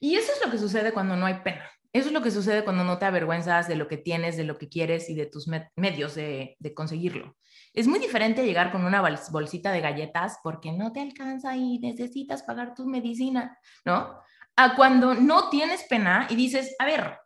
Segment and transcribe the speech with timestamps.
[0.00, 1.70] Y eso es lo que sucede cuando no hay pena.
[1.92, 4.58] Eso es lo que sucede cuando no te avergüenzas de lo que tienes, de lo
[4.58, 7.36] que quieres y de tus medios de, conseguirlo.
[7.74, 12.42] Es muy diferente llegar con una bolsita de galletas porque no te alcanza y necesitas
[12.44, 14.18] pagar tu medicina, ¿no?
[14.56, 17.18] A cuando no tienes pena y dices, a ver,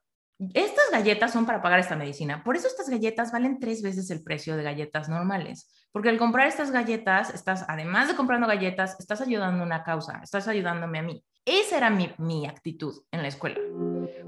[0.54, 2.42] estas galletas son para pagar esta medicina.
[2.42, 5.70] Por eso estas galletas valen tres veces el precio de galletas normales.
[5.92, 10.20] Porque al comprar estas galletas, estás, además de comprando galletas, estás ayudando a una causa,
[10.22, 11.24] estás ayudándome a mí.
[11.46, 13.58] Esa era mi, mi actitud en la escuela.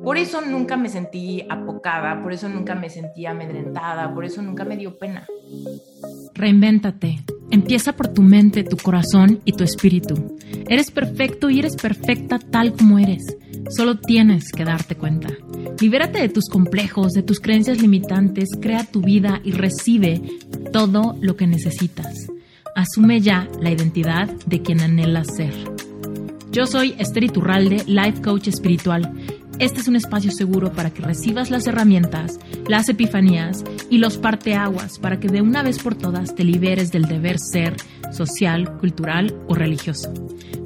[0.05, 4.67] Por eso nunca me sentí apocada, por eso nunca me sentí amedrentada, por eso nunca
[4.67, 5.27] me dio pena.
[6.35, 7.25] Reinvéntate.
[7.51, 10.37] Empieza por tu mente, tu corazón y tu espíritu.
[10.69, 13.37] Eres perfecto y eres perfecta tal como eres.
[13.71, 15.31] Solo tienes que darte cuenta.
[15.81, 20.21] Libérate de tus complejos, de tus creencias limitantes, crea tu vida y recibe
[20.71, 22.31] todo lo que necesitas.
[22.75, 25.76] Asume ya la identidad de quien anhelas ser.
[26.57, 29.13] Yo soy Esther Iturralde, Life Coach Espiritual.
[29.59, 34.99] Este es un espacio seguro para que recibas las herramientas, las epifanías y los parteaguas
[34.99, 37.77] para que de una vez por todas te liberes del deber ser
[38.11, 40.15] social, cultural o religioso.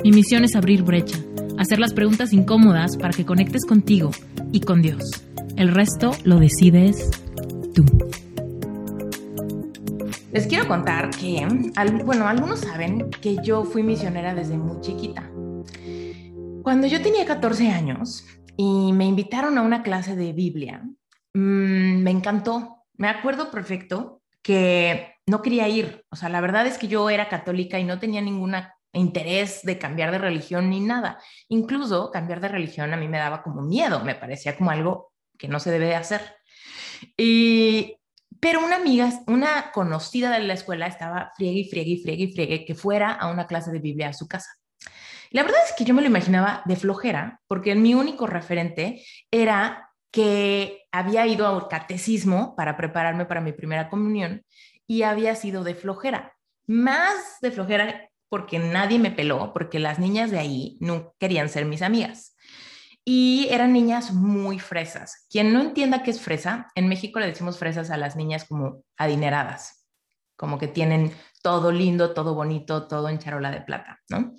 [0.05, 1.19] Mi misión es abrir brecha
[1.58, 4.12] hacer las preguntas incómodas para que conectes contigo
[4.52, 5.02] y con Dios.
[5.56, 7.10] El resto lo decides
[7.75, 7.84] tú.
[10.30, 11.44] Les quiero contar que,
[12.04, 15.30] bueno, algunos saben que yo fui misionera desde muy chiquita.
[16.62, 20.83] Cuando yo tenía 14 años y me invitaron a una clase de Biblia,
[21.33, 22.84] mm, me encantó.
[22.94, 26.05] Me acuerdo perfecto que no quería ir.
[26.11, 29.78] O sea, la verdad es que yo era católica y no tenía ninguna interés de
[29.78, 31.19] cambiar de religión ni nada.
[31.48, 35.48] Incluso cambiar de religión a mí me daba como miedo, me parecía como algo que
[35.48, 36.20] no se debe de hacer.
[37.16, 37.97] Y,
[38.38, 42.64] pero una amiga, una conocida de la escuela estaba friegue y friegue y friegue friegue
[42.66, 44.50] que fuera a una clase de Biblia a su casa.
[45.31, 49.91] La verdad es que yo me lo imaginaba de flojera, porque mi único referente era
[50.11, 54.45] que había ido al catecismo para prepararme para mi primera comunión
[54.89, 56.34] y había sido de flojera.
[56.66, 61.65] Más de flojera porque nadie me peló, porque las niñas de ahí no querían ser
[61.65, 62.37] mis amigas.
[63.04, 65.27] Y eran niñas muy fresas.
[65.31, 68.83] Quien no entienda qué es fresa, en México le decimos fresas a las niñas como
[68.97, 69.87] adineradas,
[70.37, 71.12] como que tienen
[71.43, 74.34] todo lindo, todo bonito, todo en charola de plata, ¿no?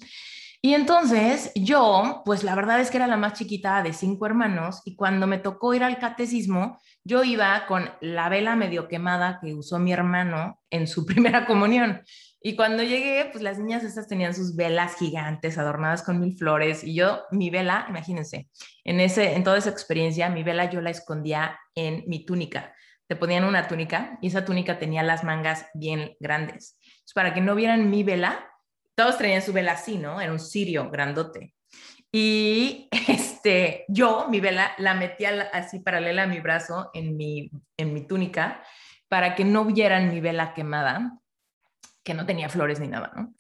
[0.64, 4.84] Y entonces yo, pues la verdad es que era la más chiquita de cinco hermanos
[4.86, 9.56] y cuando me tocó ir al catecismo, yo iba con la vela medio quemada que
[9.56, 12.02] usó mi hermano en su primera comunión.
[12.44, 16.84] Y cuando llegué, pues las niñas estas tenían sus velas gigantes adornadas con mil flores
[16.84, 18.48] y yo mi vela, imagínense,
[18.84, 22.76] en ese en toda esa experiencia mi vela yo la escondía en mi túnica.
[23.08, 26.78] Te ponían una túnica y esa túnica tenía las mangas bien grandes.
[27.14, 28.51] para que no vieran mi vela,
[28.96, 30.22] todos traían su vela así, ¿no?
[30.22, 31.54] Era un cirio grandote.
[32.12, 37.94] Y este, yo mi vela la metía así paralela a mi brazo en mi en
[37.94, 38.64] mi túnica
[39.08, 41.18] para que no vieran mi vela quemada
[42.04, 43.34] que no tenía flores ni nada, ¿no?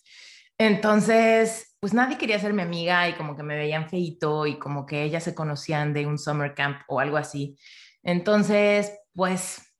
[0.58, 4.86] Entonces, pues nadie quería ser mi amiga y como que me veían feito y como
[4.86, 7.58] que ellas se conocían de un summer camp o algo así.
[8.04, 9.71] Entonces, pues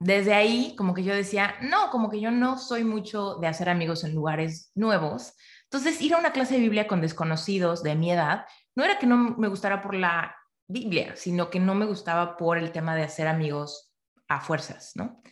[0.00, 3.68] desde ahí como que yo decía, no, como que yo no soy mucho de hacer
[3.68, 5.34] amigos en lugares nuevos.
[5.64, 9.06] Entonces, ir a una clase de Biblia con desconocidos de mi edad, no era que
[9.06, 10.34] no me gustara por la
[10.66, 13.92] Biblia, sino que no me gustaba por el tema de hacer amigos
[14.26, 15.22] a fuerzas, ¿no?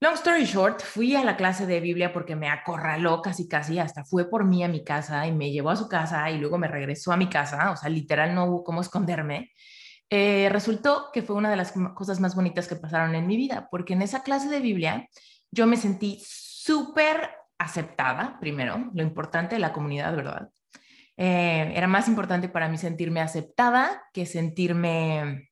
[0.00, 4.04] Long story short, fui a la clase de Biblia porque me acorraló casi casi, hasta
[4.04, 6.68] fue por mí a mi casa y me llevó a su casa y luego me
[6.68, 9.52] regresó a mi casa, o sea, literal no hubo cómo esconderme.
[10.14, 13.68] Eh, resultó que fue una de las cosas más bonitas que pasaron en mi vida,
[13.70, 15.08] porque en esa clase de Biblia
[15.50, 20.50] yo me sentí súper aceptada, primero, lo importante de la comunidad, ¿verdad?
[21.16, 25.48] Eh, era más importante para mí sentirme aceptada que sentirme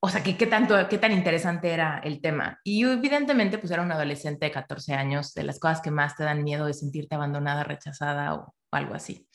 [0.00, 2.60] o sea, ¿qué, qué, tanto, qué tan interesante era el tema.
[2.64, 6.16] Y yo, evidentemente, pues era un adolescente de 14 años, de las cosas que más
[6.16, 9.28] te dan miedo de sentirte abandonada, rechazada o, algo así.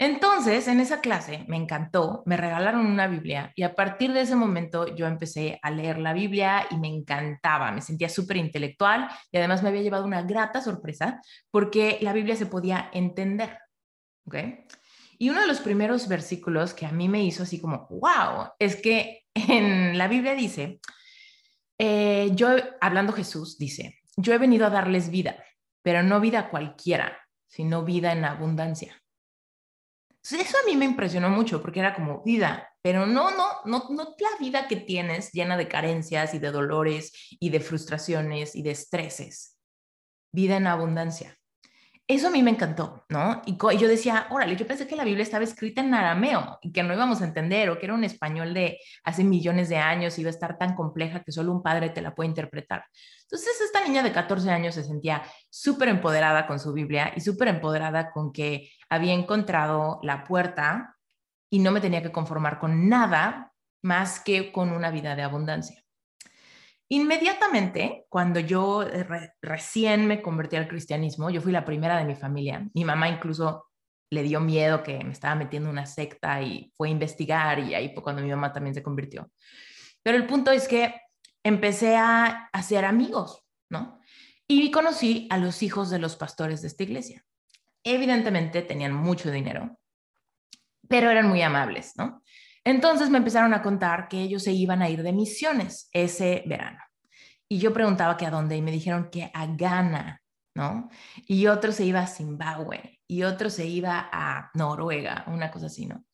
[0.00, 4.36] Entonces, en esa clase me encantó, me regalaron una Biblia y a partir de ese
[4.36, 9.38] momento yo empecé a leer la Biblia y me encantaba, me sentía súper intelectual y
[9.38, 13.58] además me había llevado una grata sorpresa porque la Biblia se podía entender.
[14.26, 14.36] ¿ok?
[15.18, 18.76] Y uno de los primeros versículos que a mí me hizo así como, wow, es
[18.76, 20.80] que en la Biblia dice,
[21.78, 25.42] eh, yo, hablando Jesús, dice, yo he venido a darles vida,
[25.82, 28.94] pero no vida cualquiera, sino vida en abundancia.
[30.22, 34.14] Eso a mí me impresionó mucho porque era como vida, pero no, no, no, no
[34.18, 38.72] la vida que tienes llena de carencias y de dolores y de frustraciones y de
[38.72, 39.56] estreses.
[40.32, 41.34] Vida en abundancia.
[42.06, 43.42] eso a mí me encantó, ¿no?
[43.46, 46.82] Y yo decía, órale, yo pensé que la Biblia estaba escrita en arameo y que
[46.82, 50.22] no íbamos a entender o que era un español de hace millones de años y
[50.22, 52.84] iba a estar tan compleja que solo un padre te la puede interpretar.
[53.22, 57.48] Entonces, esta niña de 14 años se sentía súper empoderada con su Biblia y súper
[57.48, 60.96] empoderada con que había encontrado la puerta
[61.50, 63.52] y no me tenía que conformar con nada
[63.82, 65.82] más que con una vida de abundancia.
[66.90, 68.84] Inmediatamente, cuando yo
[69.42, 72.66] recién me convertí al cristianismo, yo fui la primera de mi familia.
[72.72, 73.66] Mi mamá incluso
[74.10, 77.74] le dio miedo que me estaba metiendo en una secta y fue a investigar y
[77.74, 79.30] ahí fue cuando mi mamá también se convirtió.
[80.02, 80.94] Pero el punto es que
[81.44, 84.00] empecé a hacer amigos, ¿no?
[84.46, 87.22] Y conocí a los hijos de los pastores de esta iglesia.
[87.84, 89.78] Evidentemente tenían mucho dinero,
[90.88, 92.22] pero eran muy amables, ¿no?
[92.64, 96.78] Entonces me empezaron a contar que ellos se iban a ir de misiones ese verano.
[97.48, 100.20] Y yo preguntaba que a dónde y me dijeron que a Ghana,
[100.54, 100.90] ¿no?
[101.26, 105.86] Y otro se iba a Zimbabue y otro se iba a Noruega, una cosa así,
[105.86, 106.04] ¿no?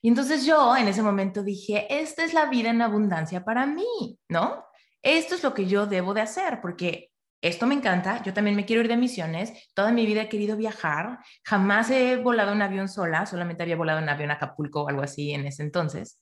[0.00, 4.18] Y entonces yo en ese momento dije, esta es la vida en abundancia para mí,
[4.28, 4.64] ¿no?
[5.02, 7.09] Esto es lo que yo debo de hacer porque
[7.42, 10.56] esto me encanta, yo también me quiero ir de misiones, toda mi vida he querido
[10.56, 14.88] viajar, jamás he volado en avión sola, solamente había volado en avión a Acapulco o
[14.88, 16.20] algo así en ese entonces.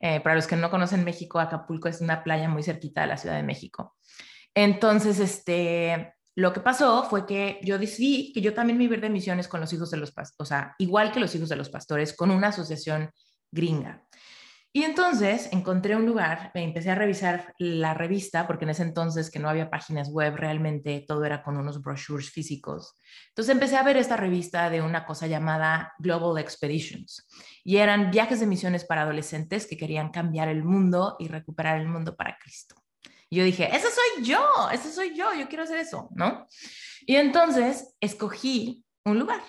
[0.00, 3.16] Eh, para los que no conocen México, Acapulco es una playa muy cerquita de la
[3.16, 3.96] Ciudad de México.
[4.54, 8.96] Entonces, este, lo que pasó fue que yo decidí que yo también me iba a
[8.96, 11.48] ir de misiones con los hijos de los pastores, o sea, igual que los hijos
[11.48, 13.10] de los pastores, con una asociación
[13.50, 14.03] gringa.
[14.76, 19.30] Y entonces encontré un lugar, me empecé a revisar la revista, porque en ese entonces
[19.30, 22.96] que no había páginas web, realmente todo era con unos brochures físicos.
[23.28, 27.24] Entonces empecé a ver esta revista de una cosa llamada Global Expeditions.
[27.62, 31.86] Y eran viajes de misiones para adolescentes que querían cambiar el mundo y recuperar el
[31.86, 32.74] mundo para Cristo.
[33.30, 36.48] Y yo dije, ese soy yo, ese soy yo, yo quiero hacer eso, ¿no?
[37.06, 39.42] Y entonces escogí un lugar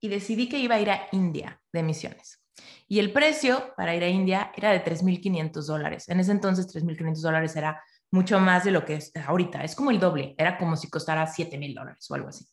[0.00, 2.41] y decidí que iba a ir a India de misiones.
[2.88, 6.08] Y el precio para ir a India era de 3.500 dólares.
[6.08, 9.64] En ese entonces 3.500 dólares era mucho más de lo que es ahorita.
[9.64, 10.34] Es como el doble.
[10.38, 12.46] Era como si costara 7.000 dólares o algo así.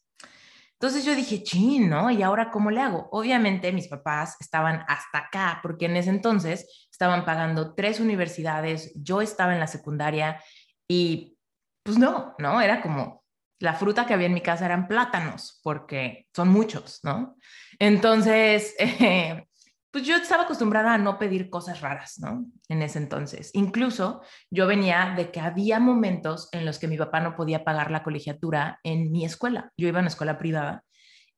[0.82, 2.10] Entonces yo dije, ching, ¿no?
[2.10, 3.10] ¿Y ahora cómo le hago?
[3.12, 9.22] Obviamente mis papás estaban hasta acá, porque en ese entonces estaban pagando tres universidades, yo
[9.22, 10.42] estaba en la secundaria
[10.88, 11.38] y
[11.84, 12.62] pues no, ¿no?
[12.62, 13.26] Era como
[13.60, 17.36] la fruta que había en mi casa eran plátanos, porque son muchos, ¿no?
[17.78, 19.49] Entonces, eh,
[19.92, 22.46] pues yo estaba acostumbrada a no pedir cosas raras, ¿no?
[22.68, 23.50] En ese entonces.
[23.54, 24.22] Incluso
[24.52, 28.04] yo venía de que había momentos en los que mi papá no podía pagar la
[28.04, 29.72] colegiatura en mi escuela.
[29.78, 30.84] Yo iba a una escuela privada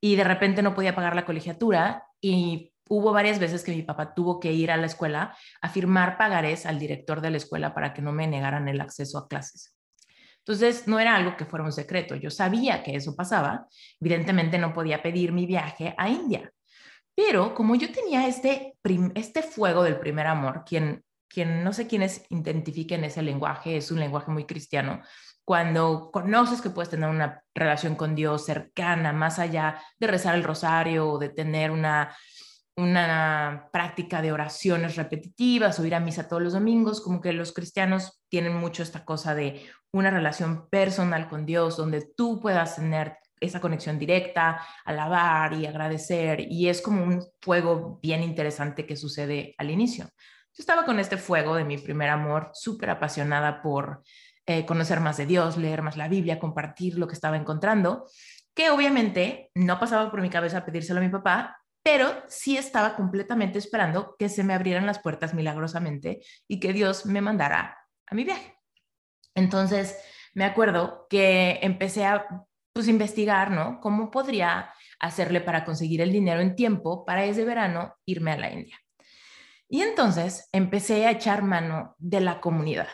[0.01, 4.13] y de repente no podía pagar la colegiatura y hubo varias veces que mi papá
[4.13, 7.93] tuvo que ir a la escuela a firmar pagarés al director de la escuela para
[7.93, 9.77] que no me negaran el acceso a clases.
[10.39, 12.15] Entonces, no era algo que fuera un secreto.
[12.15, 13.67] Yo sabía que eso pasaba.
[13.99, 16.51] Evidentemente, no podía pedir mi viaje a India
[17.25, 18.75] pero como yo tenía este,
[19.15, 23.99] este fuego del primer amor, quien, quien no sé quiénes identifiquen ese lenguaje, es un
[23.99, 25.01] lenguaje muy cristiano,
[25.45, 30.43] cuando conoces que puedes tener una relación con Dios cercana, más allá de rezar el
[30.43, 32.15] rosario o de tener una,
[32.75, 37.53] una práctica de oraciones repetitivas o ir a misa todos los domingos, como que los
[37.53, 43.17] cristianos tienen mucho esta cosa de una relación personal con Dios, donde tú puedas tener
[43.41, 49.55] esa conexión directa, alabar y agradecer, y es como un fuego bien interesante que sucede
[49.57, 50.05] al inicio.
[50.05, 54.03] Yo estaba con este fuego de mi primer amor, súper apasionada por
[54.45, 58.05] eh, conocer más de Dios, leer más la Biblia, compartir lo que estaba encontrando,
[58.53, 63.57] que obviamente no pasaba por mi cabeza pedírselo a mi papá, pero sí estaba completamente
[63.57, 68.23] esperando que se me abrieran las puertas milagrosamente y que Dios me mandara a mi
[68.23, 68.55] viaje.
[69.33, 69.97] Entonces,
[70.33, 72.25] me acuerdo que empecé a
[72.73, 73.79] pues investigar, ¿no?
[73.81, 78.51] ¿Cómo podría hacerle para conseguir el dinero en tiempo para ese verano irme a la
[78.51, 78.79] India?
[79.69, 82.89] Y entonces empecé a echar mano de la comunidad.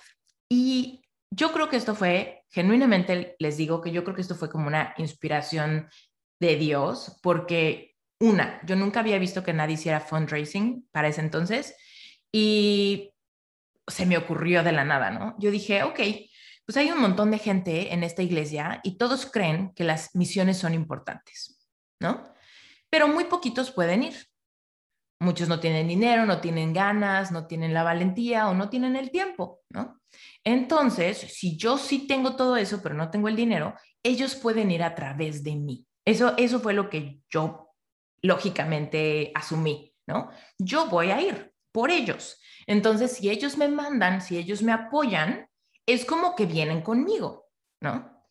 [0.49, 4.49] Y yo creo que esto fue, genuinamente les digo que yo creo que esto fue
[4.49, 5.89] como una inspiración
[6.39, 11.75] de Dios, porque una, yo nunca había visto que nadie hiciera fundraising para ese entonces
[12.31, 13.11] y
[13.87, 15.35] se me ocurrió de la nada, ¿no?
[15.39, 15.99] Yo dije, ok,
[16.67, 20.57] pues hay un montón de gente en esta iglesia y todos creen que las misiones
[20.57, 21.65] son importantes,
[22.01, 22.33] ¿no?
[22.89, 24.27] Pero muy poquitos pueden ir.
[25.21, 29.11] Muchos no tienen dinero, no tienen ganas, no tienen la valentía o no tienen el
[29.11, 30.01] tiempo, ¿no?
[30.43, 34.83] Entonces, si yo sí tengo todo eso, pero no tengo el dinero, ellos pueden ir
[34.83, 35.87] a través de mí.
[36.05, 37.73] Eso, eso fue lo que yo
[38.21, 40.31] lógicamente asumí, ¿no?
[40.59, 42.41] Yo voy a ir por ellos.
[42.65, 45.46] Entonces, si ellos me mandan, si ellos me apoyan,
[45.87, 47.47] es como que vienen conmigo,
[47.81, 48.23] ¿no?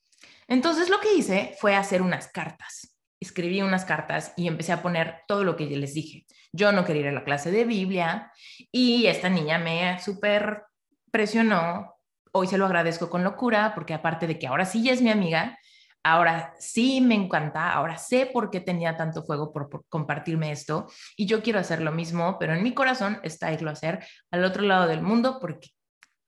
[0.46, 5.22] Entonces lo que hice fue hacer unas cartas escribí unas cartas y empecé a poner
[5.26, 6.26] todo lo que les dije.
[6.52, 8.32] Yo no quería ir a la clase de Biblia
[8.70, 10.64] y esta niña me súper
[11.10, 11.94] presionó.
[12.32, 15.10] Hoy se lo agradezco con locura porque aparte de que ahora sí ya es mi
[15.10, 15.58] amiga,
[16.02, 20.86] ahora sí me encanta, ahora sé por qué tenía tanto fuego por, compartirme esto
[21.16, 24.44] y yo quiero hacer lo mismo, pero en mi corazón está irlo a hacer al
[24.44, 25.70] otro lado del mundo porque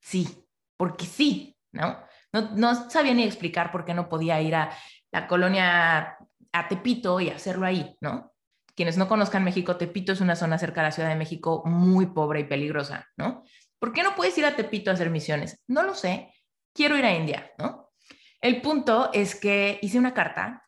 [0.01, 0.45] sí,
[0.79, 1.99] porque sí, ¿no?
[2.33, 4.71] No, sabía ni explicar por qué no podía ir a
[5.11, 6.17] la colonia
[6.53, 8.33] a Tepito y hacerlo ahí, ¿no?
[8.75, 12.07] Quienes no conozcan México, Tepito es una zona cerca de la Ciudad de México muy
[12.07, 13.45] pobre y peligrosa, ¿no?
[13.79, 15.63] ¿Por qué no puedes ir a Tepito a hacer misiones?
[15.67, 16.33] No lo sé,
[16.73, 17.91] quiero ir a India, ¿no?
[18.41, 20.65] El punto es que hice una carta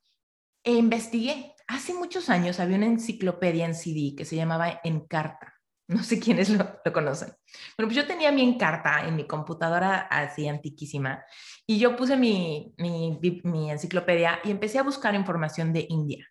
[0.64, 1.55] e investigué.
[1.69, 5.50] Hace muchos años había una enciclopedia en CD que se llamaba Encarta.
[5.91, 7.31] No sé quiénes lo, lo, conocen.
[7.77, 11.25] Bueno, pues yo tenía mi encarta en mi computadora así antiquísima
[11.67, 16.25] y yo puse mi, mi, mi, enciclopedia y empecé a buscar información de India.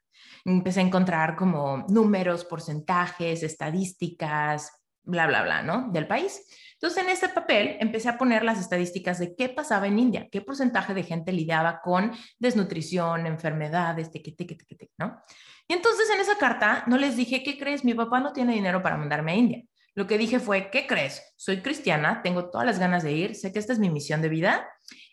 [0.45, 4.78] Empecé a encontrar como números, porcentajes, estadísticas,
[5.09, 5.89] bla, bla, bla, ¿no?
[5.91, 6.45] Del país.
[6.73, 10.41] Entonces, en ese papel empecé a poner las estadísticas de qué pasaba en India, qué
[10.41, 15.21] porcentaje de gente lidiaba con desnutrición, enfermedades, teque, teque, teque, ¿no?
[15.67, 17.83] Y entonces en esa carta no les dije, ¿qué crees?
[17.83, 19.63] Mi papá no tiene dinero para mandarme a India.
[19.93, 21.33] Lo que dije fue, ¿qué crees?
[21.35, 24.29] Soy cristiana, tengo todas las ganas de ir, sé que esta es mi misión de
[24.29, 24.65] vida.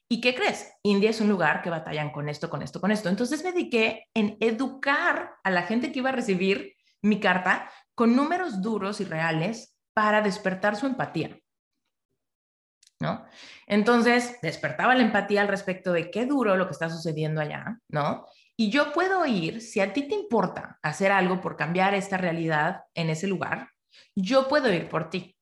[0.08, 0.72] ¿Y qué crees?
[0.84, 3.08] India es un lugar que batallan con esto, con esto, con esto.
[3.08, 8.14] Entonces me dediqué en educar a la gente que iba a recibir mi carta con
[8.14, 11.40] números duros y reales para despertar su empatía.
[13.00, 13.26] ¿No?
[13.66, 18.26] Entonces, despertaba la empatía al respecto de qué duro lo que está sucediendo allá, ¿no?
[18.58, 22.82] Y yo puedo ir, si a ti te importa hacer algo por cambiar esta realidad
[22.94, 23.70] en ese lugar,
[24.14, 25.36] yo puedo ir por ti.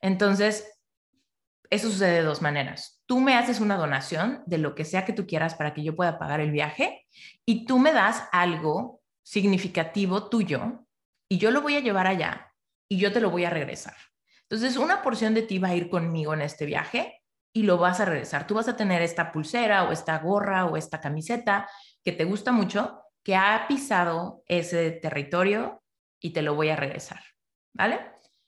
[0.00, 0.78] Entonces,
[1.70, 3.02] eso sucede de dos maneras.
[3.06, 5.94] Tú me haces una donación de lo que sea que tú quieras para que yo
[5.96, 7.06] pueda pagar el viaje
[7.46, 10.86] y tú me das algo significativo tuyo
[11.30, 12.49] y yo lo voy a llevar allá
[12.90, 13.94] y yo te lo voy a regresar.
[14.42, 18.00] Entonces, una porción de ti va a ir conmigo en este viaje y lo vas
[18.00, 18.46] a regresar.
[18.46, 21.68] Tú vas a tener esta pulsera o esta gorra o esta camiseta
[22.04, 25.82] que te gusta mucho, que ha pisado ese territorio
[26.20, 27.22] y te lo voy a regresar,
[27.72, 28.00] ¿vale?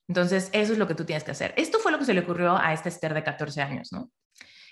[0.09, 1.55] Entonces, eso es lo que tú tienes que hacer.
[1.57, 4.11] Esto fue lo que se le ocurrió a esta Esther de 14 años, ¿no?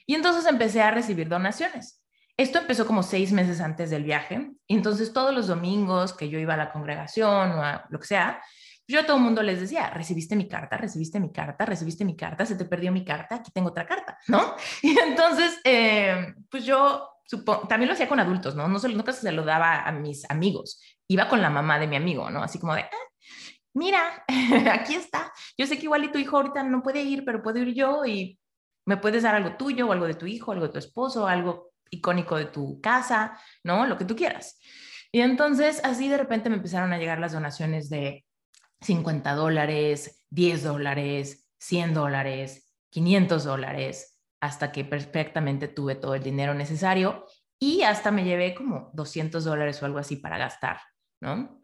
[0.04, 2.02] Y entonces empecé a recibir donaciones.
[2.36, 4.50] Esto empezó como seis meses antes del viaje.
[4.66, 8.06] Y entonces todos los domingos que yo iba a la congregación o a lo que
[8.06, 8.42] sea,
[8.90, 12.16] yo a todo el mundo les decía, recibiste mi carta, recibiste mi carta, recibiste mi
[12.16, 14.54] carta, se te perdió mi carta, aquí tengo otra carta, ¿no?
[14.82, 17.08] Y entonces, eh, pues yo
[17.68, 18.66] también lo hacía con adultos, ¿no?
[18.66, 21.96] No solo, nunca se lo daba a mis amigos, iba con la mamá de mi
[21.96, 22.42] amigo, ¿no?
[22.42, 23.08] Así como de, ah,
[23.74, 24.24] mira,
[24.72, 27.58] aquí está, yo sé que igual y tu hijo ahorita no puede ir, pero puedo
[27.58, 28.38] ir yo y
[28.86, 31.70] me puedes dar algo tuyo o algo de tu hijo, algo de tu esposo, algo
[31.90, 33.86] icónico de tu casa, ¿no?
[33.86, 34.58] Lo que tú quieras.
[35.12, 38.24] Y entonces así de repente me empezaron a llegar las donaciones de
[38.80, 46.54] 50 dólares, 10 dólares, 100 dólares, 500 dólares, hasta que perfectamente tuve todo el dinero
[46.54, 47.26] necesario
[47.58, 50.80] y hasta me llevé como 200 dólares o algo así para gastar,
[51.20, 51.60] ¿no?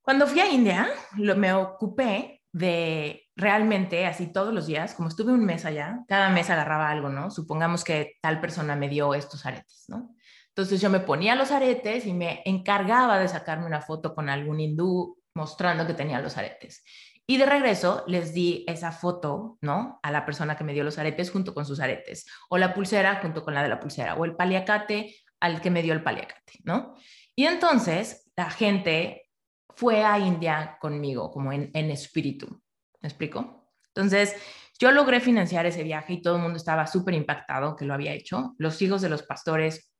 [0.00, 5.32] Cuando fui a India, lo, me ocupé de realmente, así todos los días, como estuve
[5.32, 7.30] un mes allá, cada mes agarraba algo, ¿no?
[7.30, 10.14] Supongamos que tal persona me dio estos aretes, ¿no?
[10.48, 14.60] Entonces yo me ponía los aretes y me encargaba de sacarme una foto con algún
[14.60, 16.82] hindú mostrando que tenía los aretes.
[17.26, 20.00] Y de regreso les di esa foto, ¿no?
[20.02, 23.20] A la persona que me dio los aretes junto con sus aretes, o la pulsera
[23.20, 26.60] junto con la de la pulsera, o el paliacate al que me dio el paliacate,
[26.64, 26.94] ¿no?
[27.34, 29.30] Y entonces la gente
[29.68, 32.62] fue a India conmigo, como en, en espíritu.
[33.02, 33.70] ¿Me explico?
[33.88, 34.34] Entonces,
[34.78, 38.14] yo logré financiar ese viaje y todo el mundo estaba súper impactado que lo había
[38.14, 38.54] hecho.
[38.58, 39.92] Los hijos de los pastores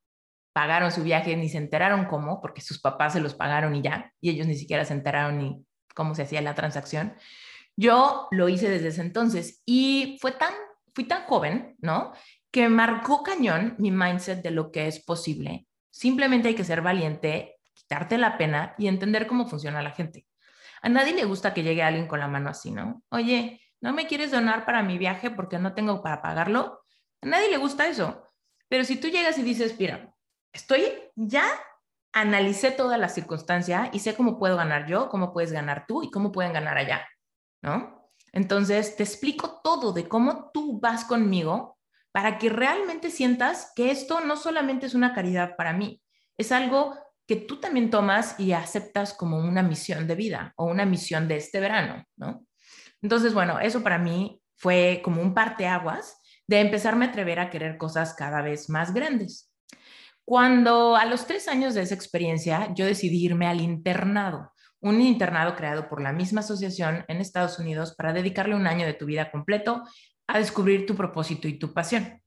[0.57, 4.11] pagaron su viaje, ni se enteraron cómo, porque sus papás se los pagaron y ya,
[4.19, 7.13] y ellos ni siquiera se enteraron ni cómo se hacía la transacción.
[7.75, 10.51] Yo lo hice desde ese entonces y fue tan,
[10.95, 12.11] fui tan joven, ¿no?
[12.49, 15.67] Que marcó cañón mi mindset de lo que es posible.
[15.91, 20.25] Simplemente hay que ser valiente, quitarte la pena y entender cómo funciona la gente.
[20.81, 23.03] A nadie le gusta que llegue alguien con la mano así, ¿no?
[23.09, 26.81] Oye, ¿no me quieres donar para mi viaje porque no tengo para pagarlo?
[27.21, 28.23] A nadie le gusta eso.
[28.67, 30.15] Pero si tú llegas y dices, mira,
[30.57, 30.81] estoy
[31.15, 31.45] ya
[32.13, 36.09] analicé toda la circunstancia y sé cómo puedo ganar yo, cómo puedes ganar tú y
[36.09, 37.07] cómo pueden ganar allá,
[37.61, 38.11] ¿no?
[38.33, 41.77] Entonces, te explico todo de cómo tú vas conmigo
[42.11, 46.01] para que realmente sientas que esto no solamente es una caridad para mí,
[46.37, 46.95] es algo
[47.27, 51.37] que tú también tomas y aceptas como una misión de vida o una misión de
[51.37, 52.45] este verano, ¿no?
[53.01, 57.77] Entonces, bueno, eso para mí fue como un parteaguas de empezarme a atrever a querer
[57.77, 59.46] cosas cada vez más grandes.
[60.27, 65.55] Cuando a los tres años de esa experiencia, yo decidí irme al internado, un internado
[65.55, 69.31] creado por la misma asociación en Estados Unidos para dedicarle un año de tu vida
[69.31, 69.83] completo
[70.27, 72.21] a descubrir tu propósito y tu pasión.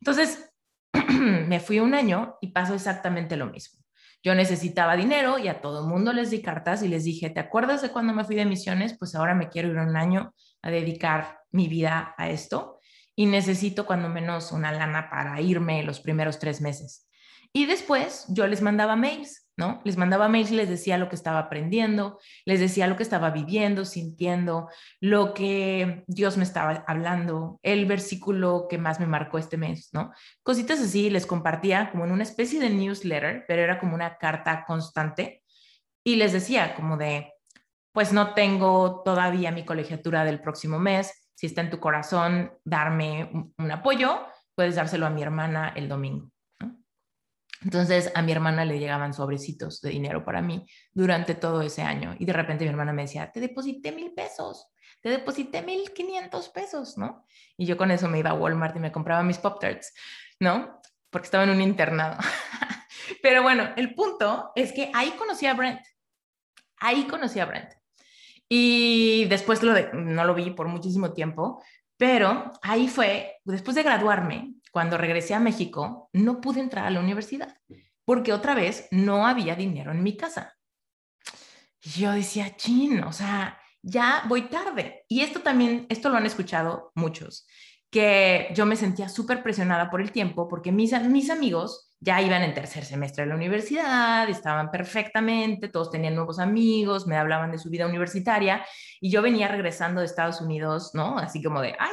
[0.00, 0.52] Entonces,
[1.46, 3.84] me fui un año y pasó exactamente lo mismo.
[4.24, 7.38] Yo necesitaba dinero y a todo el mundo les di cartas y les dije, ¿te
[7.38, 8.98] acuerdas de cuando me fui de misiones?
[8.98, 12.80] Pues ahora me quiero ir un año a dedicar mi vida a esto
[13.14, 17.07] y necesito cuando menos una lana para irme los primeros tres meses.
[17.52, 19.80] Y después yo les mandaba mails, ¿no?
[19.84, 23.30] Les mandaba mails y les decía lo que estaba aprendiendo, les decía lo que estaba
[23.30, 24.68] viviendo, sintiendo,
[25.00, 30.12] lo que Dios me estaba hablando, el versículo que más me marcó este mes, ¿no?
[30.42, 34.64] Cositas así les compartía como en una especie de newsletter, pero era como una carta
[34.66, 35.42] constante
[36.04, 37.34] y les decía como de,
[37.92, 43.52] pues no tengo todavía mi colegiatura del próximo mes, si está en tu corazón darme
[43.58, 46.30] un, apoyo, puedes dárselo a mi hermana el domingo.
[47.62, 52.14] Entonces a mi hermana le llegaban sobrecitos de dinero para mí durante todo ese año
[52.18, 54.68] y de repente mi hermana me decía, te deposité mil pesos,
[55.00, 57.26] te deposité mil quinientos pesos, ¿no?
[57.56, 59.92] Y yo con eso me iba a Walmart y me compraba mis Pop Tarts,
[60.40, 60.80] ¿no?
[61.10, 62.18] Porque estaba en un internado.
[63.22, 65.80] Pero bueno, el punto es que ahí conocí a Brent.
[66.78, 67.72] Ahí conocí a Brent.
[68.48, 71.62] Y después lo no lo vi por muchísimo tiempo,
[71.98, 77.00] pero ahí fue, después de graduarme, cuando regresé a México, no pude entrar a la
[77.00, 77.58] universidad
[78.08, 80.56] porque otra vez no había dinero en mi casa.
[81.82, 85.04] Y yo decía, chin, o sea, ya voy tarde.
[85.08, 87.46] Y esto también, esto lo han escuchado muchos,
[87.90, 92.42] que yo me sentía súper presionada por el tiempo porque mis, mis amigos ya iban
[92.42, 97.58] en tercer semestre de la universidad, estaban perfectamente, todos tenían nuevos amigos, me hablaban de
[97.58, 98.64] su vida universitaria
[99.00, 101.18] y yo venía regresando de Estados Unidos, ¿no?
[101.18, 101.92] Así como de, ay,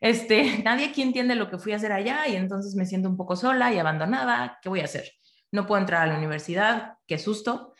[0.00, 3.16] este, nadie aquí entiende lo que fui a hacer allá y entonces me siento un
[3.16, 5.10] poco sola y abandonada, ¿qué voy a hacer?
[5.50, 7.74] No puedo entrar a la universidad, qué susto.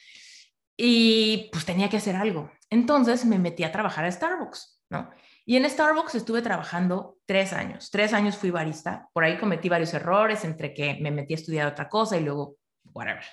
[0.76, 2.50] Y pues tenía que hacer algo.
[2.70, 5.10] Entonces me metí a trabajar a Starbucks, ¿no?
[5.44, 7.90] Y en Starbucks estuve trabajando tres años.
[7.90, 9.08] Tres años fui barista.
[9.12, 12.56] Por ahí cometí varios errores entre que me metí a estudiar otra cosa y luego,
[12.92, 13.24] whatever.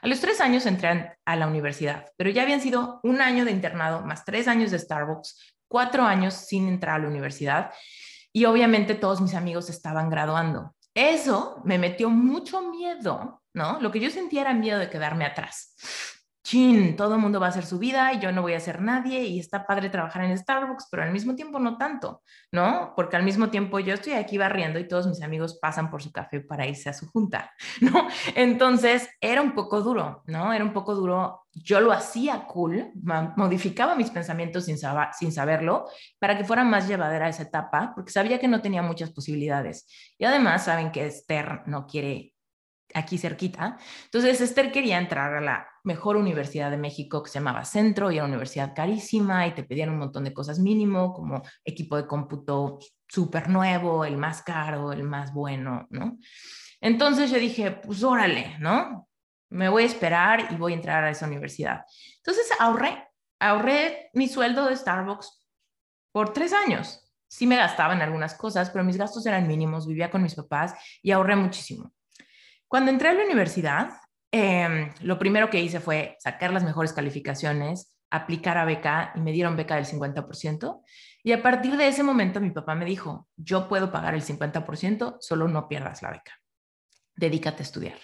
[0.00, 3.52] A los tres años entré a la universidad, pero ya habían sido un año de
[3.52, 7.70] internado más tres años de Starbucks, cuatro años sin entrar a la universidad
[8.32, 10.74] y obviamente todos mis amigos estaban graduando.
[10.94, 13.80] Eso me metió mucho miedo, ¿no?
[13.80, 15.74] Lo que yo sentía era miedo de quedarme atrás
[16.42, 18.82] chin, todo el mundo va a hacer su vida y yo no voy a ser
[18.82, 22.92] nadie y está padre trabajar en Starbucks, pero al mismo tiempo no tanto, ¿no?
[22.96, 26.10] Porque al mismo tiempo yo estoy aquí barriendo y todos mis amigos pasan por su
[26.10, 28.08] café para irse a su junta, ¿no?
[28.34, 30.52] Entonces era un poco duro, ¿no?
[30.52, 31.46] Era un poco duro.
[31.54, 32.92] Yo lo hacía cool,
[33.36, 34.78] modificaba mis pensamientos sin,
[35.12, 35.86] sin saberlo
[36.18, 39.86] para que fuera más llevadera esa etapa, porque sabía que no tenía muchas posibilidades.
[40.18, 42.31] Y además saben que Esther no quiere
[42.94, 43.78] aquí cerquita.
[44.04, 48.16] Entonces Esther quería entrar a la mejor universidad de México que se llamaba Centro y
[48.16, 52.06] era una universidad carísima y te pedían un montón de cosas mínimo, como equipo de
[52.06, 52.78] cómputo
[53.08, 56.18] súper nuevo, el más caro, el más bueno, ¿no?
[56.80, 59.08] Entonces yo dije, pues órale, ¿no?
[59.50, 61.84] Me voy a esperar y voy a entrar a esa universidad.
[62.16, 65.46] Entonces ahorré, ahorré mi sueldo de Starbucks
[66.10, 67.00] por tres años.
[67.28, 70.74] Sí me gastaba en algunas cosas, pero mis gastos eran mínimos, vivía con mis papás
[71.02, 71.92] y ahorré muchísimo.
[72.72, 73.90] Cuando entré a la universidad,
[74.34, 79.30] Em, lo primero que hice fue sacar las mejores calificaciones, aplicar a beca y me
[79.30, 80.82] dieron beca del 50%.
[81.22, 85.18] Y a partir de ese momento mi papá me dijo, yo puedo pagar el 50%,
[85.20, 86.32] solo no pierdas la beca.
[87.14, 87.98] Dedícate a estudiar.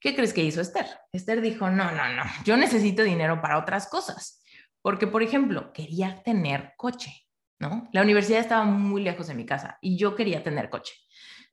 [0.00, 0.86] ¿Qué crees que hizo Esther?
[1.12, 4.42] Esther dijo, no, no, no, yo necesito dinero para otras cosas.
[4.80, 7.12] Porque, por ejemplo, quería tener coche,
[7.60, 7.88] ¿no?
[7.92, 10.94] La universidad estaba muy lejos de mi casa y yo quería tener coche.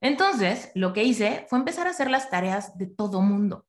[0.00, 3.66] Entonces, lo que hice fue empezar a hacer las tareas de todo mundo.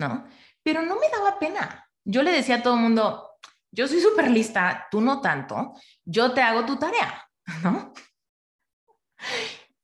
[0.00, 0.24] ¿no?
[0.62, 1.86] Pero no me daba pena.
[2.04, 3.30] Yo le decía a todo mundo,
[3.70, 7.28] yo soy súper lista, tú no tanto, yo te hago tu tarea,
[7.62, 7.92] ¿no?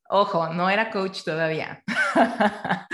[0.09, 1.83] Ojo, no era coach todavía.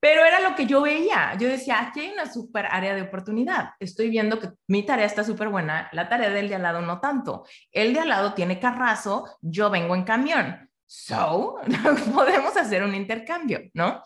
[0.00, 1.34] Pero era lo que yo veía.
[1.38, 3.70] Yo decía, aquí hay una súper área de oportunidad.
[3.78, 7.00] Estoy viendo que mi tarea está súper buena, la tarea del de al lado no
[7.00, 7.46] tanto.
[7.70, 10.70] El de al lado tiene carrazo, yo vengo en camión.
[10.86, 11.56] So,
[12.14, 14.02] podemos hacer un intercambio, ¿no?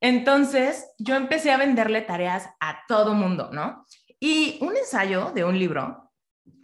[0.00, 3.84] Entonces, yo empecé a venderle tareas a todo mundo, ¿no?
[4.20, 6.10] Y un ensayo de un libro,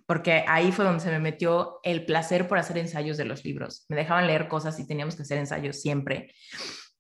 [0.07, 3.87] porque ahí fue donde se me metió el placer por hacer ensayos de los libros.
[3.88, 6.33] Me dejaban leer cosas y teníamos que hacer ensayos siempre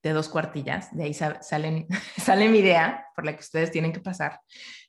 [0.02, 0.94] de dos cuartillas.
[0.96, 4.40] De ahí salen, sale mi idea por la que ustedes tienen que pasar.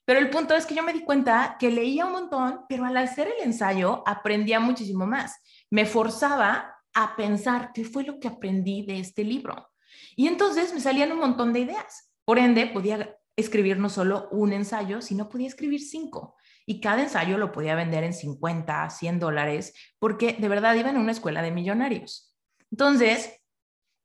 [0.06, 2.96] Pero el punto es que yo me di cuenta que leía un montón, pero al
[2.98, 5.42] hacer el ensayo aprendía muchísimo más.
[5.72, 9.70] Me forzaba a pensar qué fue lo que aprendí de este libro.
[10.16, 12.12] Y entonces me salían un montón de ideas.
[12.24, 16.36] Por ende, podía escribir no solo un ensayo, sino podía escribir cinco.
[16.66, 20.98] Y cada ensayo lo podía vender en 50, 100 dólares, porque de verdad iba en
[20.98, 22.34] una escuela de millonarios.
[22.72, 23.42] Entonces,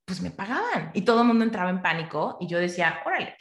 [0.04, 3.36] pues me pagaban y todo el mundo entraba en pánico y yo decía, órale,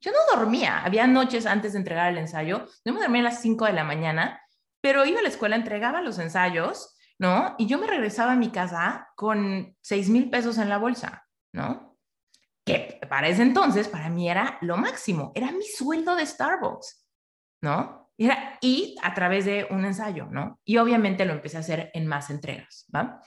[0.00, 0.84] yo no dormía.
[0.84, 3.84] Había noches antes de entregar el ensayo, no me dormía a las 5 de la
[3.84, 4.40] mañana,
[4.80, 7.54] pero iba a la escuela, entregaba los ensayos, ¿no?
[7.58, 11.98] Y yo me regresaba a mi casa con 6 mil pesos en la bolsa, ¿no?
[12.64, 17.06] Que para ese entonces, para mí era lo máximo, era mi sueldo de Starbucks,
[17.62, 18.10] ¿no?
[18.16, 20.60] Y, era, y a través de un ensayo, ¿no?
[20.64, 23.20] Y obviamente lo empecé a hacer en más entregas, ¿va?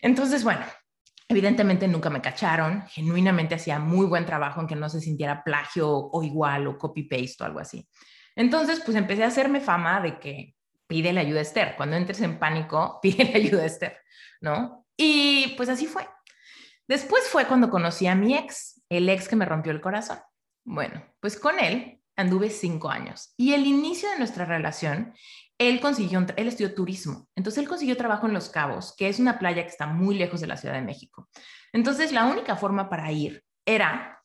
[0.00, 0.64] Entonces, bueno,
[1.30, 6.22] Evidentemente nunca me cacharon, genuinamente hacía muy buen trabajo, aunque no se sintiera plagio o
[6.22, 7.86] igual o copy-paste o algo así.
[8.34, 10.54] Entonces, pues empecé a hacerme fama de que
[10.88, 11.76] pide la ayuda a Esther.
[11.76, 13.98] Cuando entres en pánico, pide la ayuda a Esther,
[14.40, 14.86] ¿no?
[14.96, 16.08] Y pues así fue.
[16.88, 20.18] Después fue cuando conocí a mi ex, el ex que me rompió el corazón.
[20.64, 25.14] Bueno, pues con él anduve cinco años y el inicio de nuestra relación
[25.58, 29.38] él consiguió, él estudió turismo, entonces él consiguió trabajo en Los Cabos, que es una
[29.38, 31.28] playa que está muy lejos de la Ciudad de México.
[31.72, 34.22] Entonces la única forma para ir era,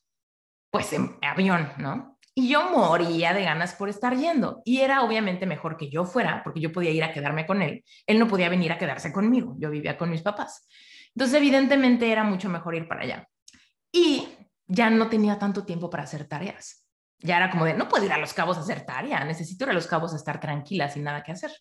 [0.71, 2.12] pues, en avión, ¿no?
[2.36, 4.62] Y yo moría de ganas por estar yendo.
[4.65, 7.84] Y era obviamente mejor que yo fuera, porque yo podía ir a quedarme con él.
[8.08, 9.56] Él no podía venir a quedarse conmigo.
[9.60, 10.67] Yo vivía con mis papás.
[11.15, 13.28] Entonces, evidentemente, era mucho mejor ir para allá.
[13.91, 14.28] Y
[14.65, 16.84] ya no tenía tanto tiempo para hacer tareas
[17.24, 19.72] ya era como de, no puedo ir a los cabos a hacer tarea, necesito ir
[19.72, 21.52] a los cabos a estar tranquila sin nada que hacer.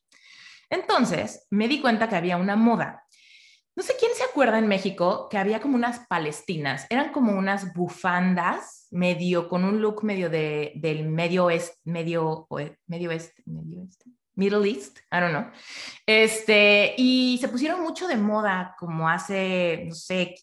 [0.69, 3.05] Entonces me di cuenta que había una moda.
[3.75, 7.73] No sé quién se acuerda en México que había como unas palestinas, eran como unas
[7.73, 12.47] bufandas medio con un look medio de, del medio oeste, medio,
[12.87, 14.05] medio oeste, medio oeste,
[14.35, 15.51] Middle East, I don't know.
[16.07, 20.35] Este, y se pusieron mucho de moda como hace, no sé,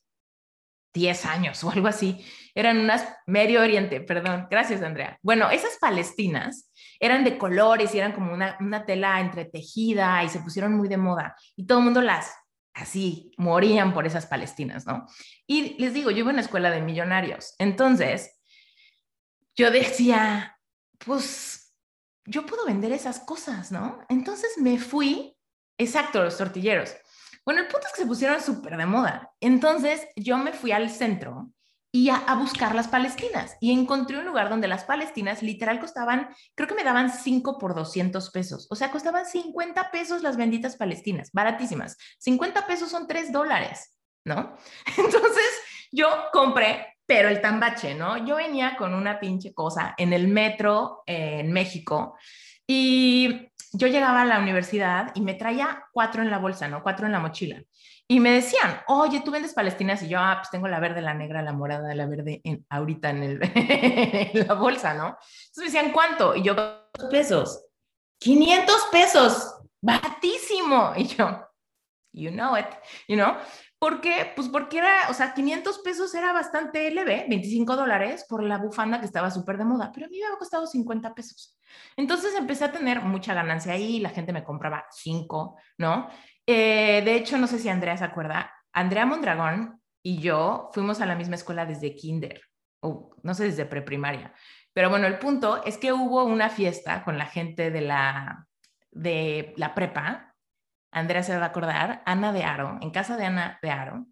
[0.93, 2.25] 10 años o algo así.
[2.55, 4.47] Eran unas Medio Oriente, perdón.
[4.49, 5.17] Gracias, Andrea.
[5.21, 10.39] Bueno, esas palestinas eran de colores y eran como una, una tela entretejida y se
[10.39, 12.33] pusieron muy de moda y todo el mundo las
[12.79, 15.07] así morían por esas palestinas, ¿no?
[15.45, 17.55] Y les digo, yo iba a una escuela de millonarios.
[17.59, 18.39] Entonces,
[19.55, 20.59] yo decía,
[20.97, 21.73] pues
[22.25, 23.99] yo puedo vender esas cosas, ¿no?
[24.09, 25.35] Entonces me fui,
[25.77, 26.95] exacto, los tortilleros
[27.49, 29.33] bueno, el punto es que se pusieron súper de moda.
[29.39, 31.51] Entonces yo me fui al centro
[31.91, 36.67] y a, buscar las palestinas y encontré un lugar donde las palestinas literal costaban, creo
[36.67, 38.67] que me daban 5 por 200 pesos.
[38.69, 41.97] O sea, costaban 50 pesos las benditas palestinas, baratísimas.
[42.19, 44.55] 50 pesos son 3 dólares, ¿no?
[44.97, 45.49] Entonces
[45.91, 48.23] yo compré, pero el tambache, ¿no?
[48.23, 52.15] Yo venía con una pinche cosa en el metro eh, en México
[52.67, 56.81] y yo llegaba a la universidad y me traía cuatro en la bolsa, ¿no?
[56.83, 57.61] Cuatro en la mochila.
[58.07, 60.01] Y me decían, oye, tú vendes palestinas.
[60.01, 63.11] Y yo, ah, pues tengo la verde, la negra, la morada, la verde en, ahorita
[63.11, 63.39] en, el,
[64.47, 65.07] la bolsa, ¿no?
[65.09, 66.35] Entonces me decían, ¿cuánto?
[66.35, 66.55] Y yo,
[67.11, 67.65] pesos.
[68.19, 70.93] 500 pesos, batísimo.
[70.97, 71.47] Y yo,
[72.11, 72.67] you know it,
[73.07, 73.35] you know.
[73.79, 74.33] ¿Por qué?
[74.35, 78.99] Pues porque era, o sea, 500 pesos era bastante leve, 25 dólares por la bufanda
[78.99, 81.57] que estaba súper de moda, pero a mí me había costado 50 pesos.
[81.95, 86.09] Entonces empecé a tener mucha ganancia ahí, la gente me compraba 5, ¿no?
[86.45, 91.05] Eh, de hecho, no sé si Andrea se acuerda, Andrea Mondragón y yo fuimos a
[91.05, 92.41] la misma escuela desde kinder,
[92.81, 94.33] o no sé, desde preprimaria.
[94.73, 98.45] Pero bueno, el punto es que hubo una fiesta con la gente de la,
[98.91, 100.28] de la prepa
[100.91, 104.05] Andrea se va a acordar, Ana de Aro, en casa de Ana de Aro,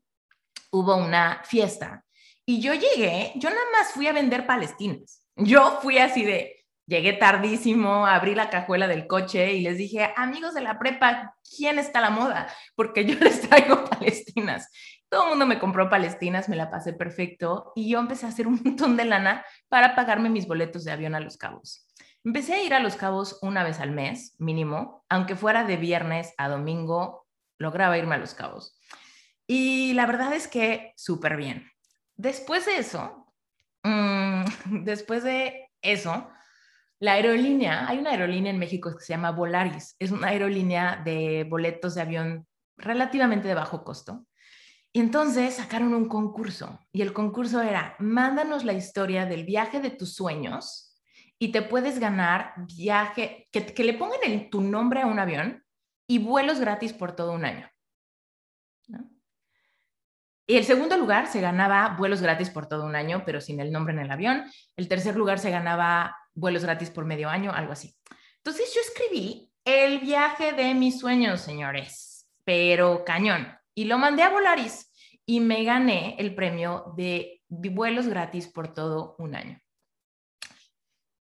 [0.71, 2.05] hubo una fiesta
[2.45, 5.25] y yo llegué, yo nada más fui a vender palestinas.
[5.35, 10.53] Yo fui así de, llegué tardísimo, abrí la cajuela del coche y les dije, amigos
[10.53, 12.47] de la prepa, ¿quién está a la moda?
[12.75, 14.69] Porque yo les traigo palestinas.
[15.09, 18.47] Todo el mundo me compró palestinas, me la pasé perfecto y yo empecé a hacer
[18.47, 21.85] un montón de lana para pagarme mis boletos de avión a Los Cabos.
[22.27, 26.33] Empecé a ir a Los Cabos una vez al mes, mínimo, aunque fuera de viernes
[26.37, 27.25] a domingo,
[27.57, 28.77] lograba irme a Los Cabos.
[29.47, 31.71] Y la verdad es que súper bien.
[32.17, 33.33] Después de eso,
[33.83, 34.43] mm,
[34.83, 36.29] después de eso,
[36.99, 41.45] la aerolínea, hay una aerolínea en México que se llama Volaris, es una aerolínea de
[41.49, 44.25] boletos de avión relativamente de bajo costo.
[44.91, 49.91] Y entonces sacaron un concurso y el concurso era, mándanos la historia del viaje de
[49.91, 50.86] tus sueños
[51.39, 55.63] y te puedes ganar viaje, que, le pongan tu nombre a un avión
[56.07, 57.69] y vuelos gratis por todo un año.
[60.49, 63.71] Y el segundo lugar se ganaba vuelos gratis por todo un año, pero sin el
[63.71, 64.45] nombre en el avión.
[64.77, 67.93] El tercer lugar se ganaba vuelos gratis por medio año, algo así.
[68.37, 73.57] Entonces yo escribí el viaje de mis sueños, señores, pero cañón.
[73.75, 74.89] Y lo mandé a Volaris
[75.25, 79.59] y me gané el premio de vuelos gratis por todo un año.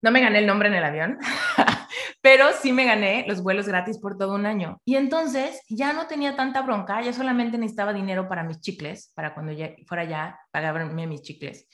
[0.04, 1.18] No me gané el nombre en el avión,
[2.22, 4.82] pero sí me gané los vuelos gratis por todo un año.
[4.84, 9.34] Y entonces ya no tenía tanta bronca, ya solamente necesitaba dinero para mis chicles, para
[9.34, 9.54] cuando
[9.88, 11.70] fuera ya pagarme mis chicles.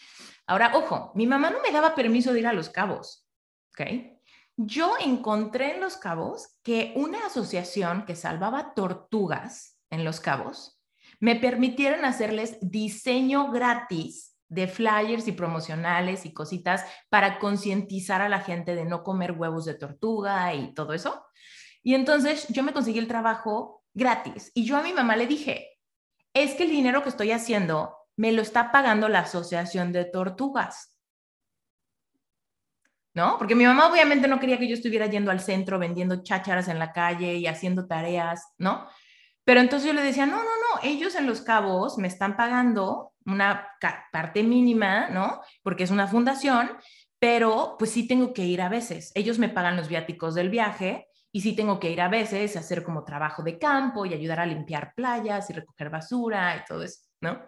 [0.45, 3.27] Ahora, ojo, mi mamá no me daba permiso de ir a Los Cabos,
[3.71, 3.87] ¿ok?
[4.57, 10.79] Yo encontré en Los Cabos que una asociación que salvaba tortugas en Los Cabos
[11.19, 18.41] me permitieron hacerles diseño gratis de flyers y promocionales y cositas para concientizar a la
[18.41, 21.23] gente de no comer huevos de tortuga y todo eso.
[21.83, 25.79] Y entonces yo me conseguí el trabajo gratis y yo a mi mamá le dije,
[26.33, 30.95] es que el dinero que estoy haciendo me lo está pagando la Asociación de Tortugas.
[33.13, 33.37] ¿No?
[33.37, 36.79] Porque mi mamá obviamente no quería que yo estuviera yendo al centro vendiendo chácharas en
[36.79, 38.87] la calle y haciendo tareas, ¿no?
[39.49, 43.13] Pero entonces yo le decía, no, no, no, ellos en los cabos me están pagando
[43.25, 43.67] una
[44.11, 45.41] parte mínima, ¿no?
[45.63, 46.69] Porque es una fundación,
[47.17, 49.11] pero pues sí tengo que ir a veces.
[49.15, 52.59] Ellos me pagan los viáticos del viaje y sí tengo que ir a veces a
[52.59, 56.83] hacer como trabajo de campo y ayudar a limpiar playas y recoger basura y todo
[56.83, 57.41] eso, ¿no?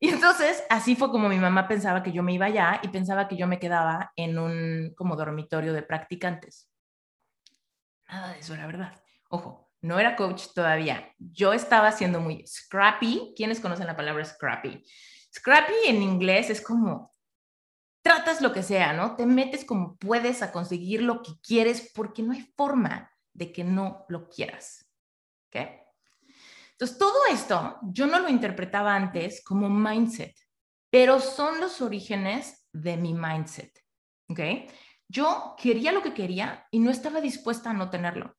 [0.00, 3.28] Y entonces así fue como mi mamá pensaba que yo me iba allá y pensaba
[3.28, 6.68] que yo me quedaba en un como dormitorio de practicantes.
[8.08, 9.00] Nada de eso, la verdad.
[9.28, 11.12] Ojo, no era coach todavía.
[11.18, 13.34] Yo estaba siendo muy scrappy.
[13.36, 14.82] ¿Quiénes conocen la palabra scrappy?
[15.34, 17.12] Scrappy en inglés es como
[18.02, 19.16] tratas lo que sea, ¿no?
[19.16, 23.64] Te metes como puedes a conseguir lo que quieres porque no hay forma de que
[23.64, 24.88] no lo quieras.
[25.48, 25.60] ¿Ok?
[26.72, 30.34] Entonces, todo esto yo no lo interpretaba antes como mindset,
[30.90, 33.76] pero son los orígenes de mi mindset.
[34.28, 34.40] ¿Ok?
[35.08, 38.36] Yo quería lo que quería y no estaba dispuesta a no tenerlo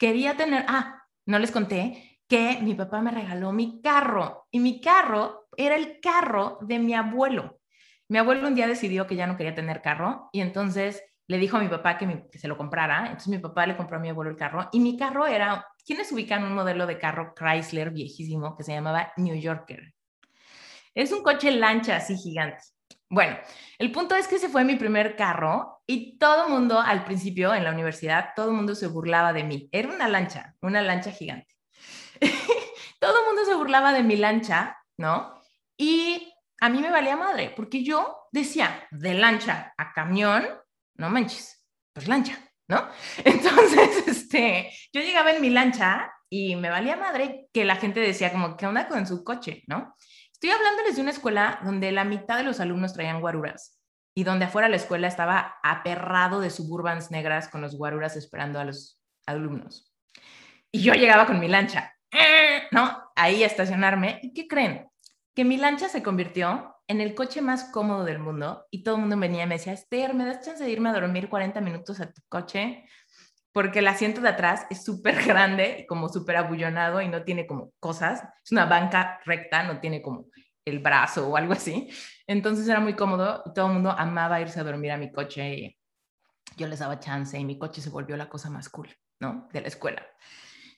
[0.00, 4.80] quería tener, ah, no les conté que mi papá me regaló mi carro y mi
[4.80, 7.60] carro era el carro de mi abuelo.
[8.08, 11.58] Mi abuelo un día decidió que ya no quería tener carro y entonces le dijo
[11.58, 13.02] a mi papá que, se lo comprara.
[13.02, 16.10] Entonces mi papá le compró a mi abuelo el carro y mi carro era, ¿quiénes
[16.12, 19.92] ubican un modelo de carro Chrysler viejísimo que se llamaba New Yorker?
[20.94, 22.64] Es un coche lancha así gigante.
[23.12, 23.36] Bueno,
[23.78, 27.64] el punto es que ese fue mi primer carro y todo mundo al principio en
[27.64, 29.68] la universidad, todo mundo se burlaba de mí.
[29.72, 31.52] Era una lancha, una lancha gigante.
[33.00, 35.34] todo mundo se burlaba de mi lancha, ¿no?
[35.76, 40.46] Y a mí me valía madre, porque yo decía, de lancha a camión,
[40.94, 42.88] no manches, pues lancha, ¿no?
[43.24, 48.30] Entonces, este, yo llegaba en mi lancha y me valía madre que la gente decía
[48.30, 49.96] como, ¿qué onda con su coche, no?
[50.42, 53.78] Estoy hablándoles de una escuela donde la mitad de los alumnos traían guaruras
[54.14, 58.64] y donde afuera la escuela estaba aperrado de suburbans negras con los guaruras esperando a
[58.64, 59.92] los alumnos.
[60.72, 61.92] Y yo llegaba con mi lancha,
[62.72, 63.12] ¿no?
[63.16, 64.18] Ahí a estacionarme.
[64.22, 64.88] ¿Y qué creen?
[65.34, 69.02] Que mi lancha se convirtió en el coche más cómodo del mundo y todo el
[69.02, 72.00] mundo venía y me decía, Esther, ¿me das chance de irme a dormir 40 minutos
[72.00, 72.86] a tu coche?
[73.52, 77.72] porque el asiento de atrás es súper grande, como súper abullonado y no tiene como
[77.80, 78.22] cosas.
[78.44, 80.29] Es una banca recta, no tiene como
[80.70, 81.88] el brazo o algo así.
[82.26, 85.76] Entonces era muy cómodo y todo el mundo amaba irse a dormir a mi coche
[86.56, 89.48] yo les daba chance y mi coche se volvió la cosa más cool, ¿no?
[89.52, 90.06] De la escuela.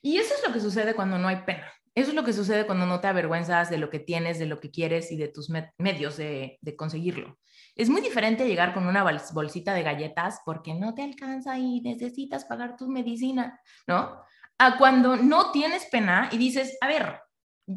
[0.01, 1.71] Y eso es lo que sucede cuando no hay pena.
[1.95, 4.59] Eso es lo que sucede cuando no te avergüenzas de lo que tienes, de lo
[4.59, 7.37] que quieres y de tus medios de, de conseguirlo.
[7.75, 12.45] Es muy diferente llegar con una bolsita de galletas porque no te alcanza y necesitas
[12.45, 14.21] pagar tu medicina, ¿no?
[14.57, 17.19] A cuando no tienes pena y dices, a ver,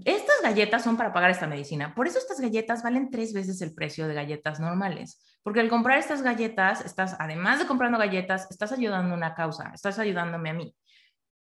[0.04, 1.94] estas galletas son para pagar esta medicina.
[1.94, 5.38] Por eso estas galletas valen tres veces el precio de galletas normales.
[5.42, 9.70] Porque al comprar estas galletas, estás, además de comprando galletas, estás ayudando a una causa,
[9.72, 10.76] estás ayudándome a mí.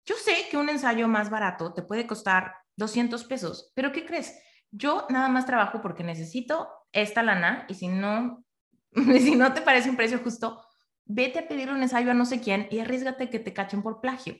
[0.05, 4.37] Yo sé que un ensayo más barato te puede costar 200 pesos, pero ¿qué crees?
[4.71, 8.43] Yo nada más trabajo porque necesito esta lana y si no,
[8.93, 10.61] si no te parece un precio justo,
[11.05, 14.01] vete a pedir un ensayo a no sé quién y arriesgate que te cachen por
[14.01, 14.35] plagio.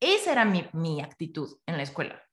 [0.00, 2.23] Esa era mi, mi actitud en la escuela.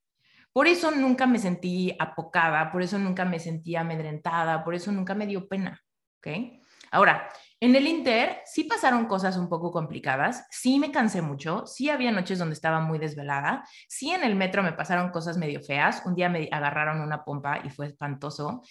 [0.54, 5.16] Por eso nunca me sentí apocada, por eso nunca me sentí amedrentada, por eso nunca
[5.16, 5.82] me dio pena.
[6.20, 6.28] ¿ok?
[6.92, 7.30] Ahora,
[7.62, 12.12] en el Inter sí pasaron cosas un poco complicadas, sí me cansé mucho, sí había
[12.12, 16.16] noches donde estaba muy desvelada, sí en el metro me pasaron cosas medio feas, un
[16.16, 18.62] día me agarraron una pompa y fue espantoso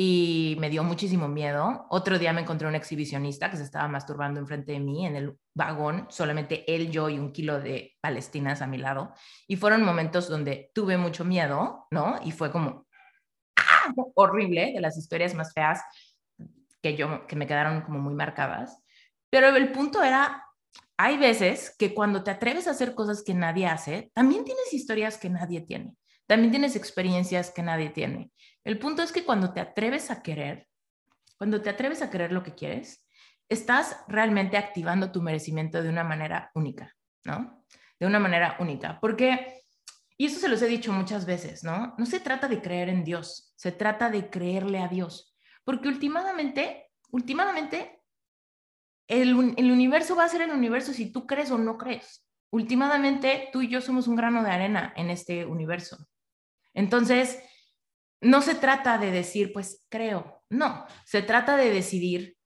[0.00, 1.86] y me dio muchísimo miedo.
[1.90, 5.36] Otro día me encontré un exhibicionista que se estaba masturbando enfrente de mí en el
[5.54, 9.12] vagón, solamente él, yo y un kilo de palestinas a mi lado.
[9.48, 12.20] Y fueron momentos donde tuve mucho miedo, ¿no?
[12.24, 12.86] Y fue como
[13.56, 13.92] ¡ah!
[14.14, 15.82] horrible, de las historias más feas
[16.80, 18.80] que yo, que me quedaron como muy marcadas.
[19.30, 20.44] Pero el punto era,
[20.96, 25.18] hay veces que cuando te atreves a hacer cosas que nadie hace, también tienes historias
[25.18, 25.96] que nadie tiene,
[26.28, 28.30] también tienes experiencias que nadie tiene.
[28.68, 30.68] El punto es que cuando te atreves a querer,
[31.38, 33.02] cuando te atreves a querer lo que quieres,
[33.48, 37.64] estás realmente activando tu merecimiento de una manera única, ¿no?
[37.98, 39.00] De una manera única.
[39.00, 39.64] Porque,
[40.18, 41.94] y eso se los he dicho muchas veces, ¿no?
[41.96, 45.34] No se trata de creer en Dios, se trata de creerle a Dios.
[45.64, 48.02] Porque últimamente, últimamente,
[49.06, 52.28] el, el universo va a ser el universo si tú crees o no crees.
[52.50, 56.06] Últimamente, tú y yo somos un grano de arena en este universo.
[56.74, 57.42] Entonces,
[58.20, 62.36] no se trata de decir, pues creo, no, se trata de decidir,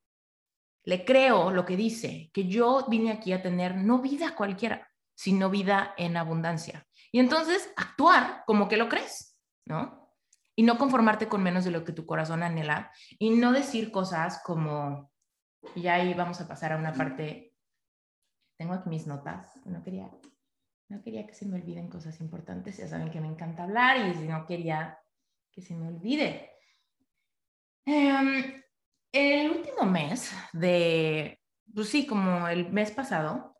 [0.85, 5.51] le creo lo que dice, que yo vine aquí a tener no vida cualquiera, sino
[5.51, 6.87] vida en abundancia.
[7.13, 10.11] Y entonces actuar como que lo crees, ¿no?
[10.57, 14.43] Y no conformarte con menos de lo que tu corazón anhela y no decir cosas
[14.45, 15.11] como,
[15.75, 17.55] y ahí vamos a pasar a una parte,
[18.59, 20.11] tengo aquí mis notas, no quería,
[20.89, 24.29] no quería que se me olviden cosas importantes, ya saben que me encanta hablar y
[24.29, 24.99] no quería
[25.53, 26.51] que se me olvide.
[27.85, 28.63] Em,
[29.13, 31.41] el último mes de,
[31.75, 33.59] pues sí, como el mes pasado,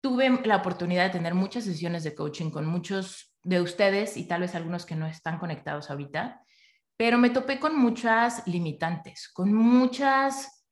[0.00, 4.42] tuve la oportunidad de tener muchas sesiones de coaching con muchos de ustedes y tal
[4.42, 6.42] vez algunos que no están conectados ahorita,
[6.96, 10.64] pero me topé con muchas limitantes, con muchas,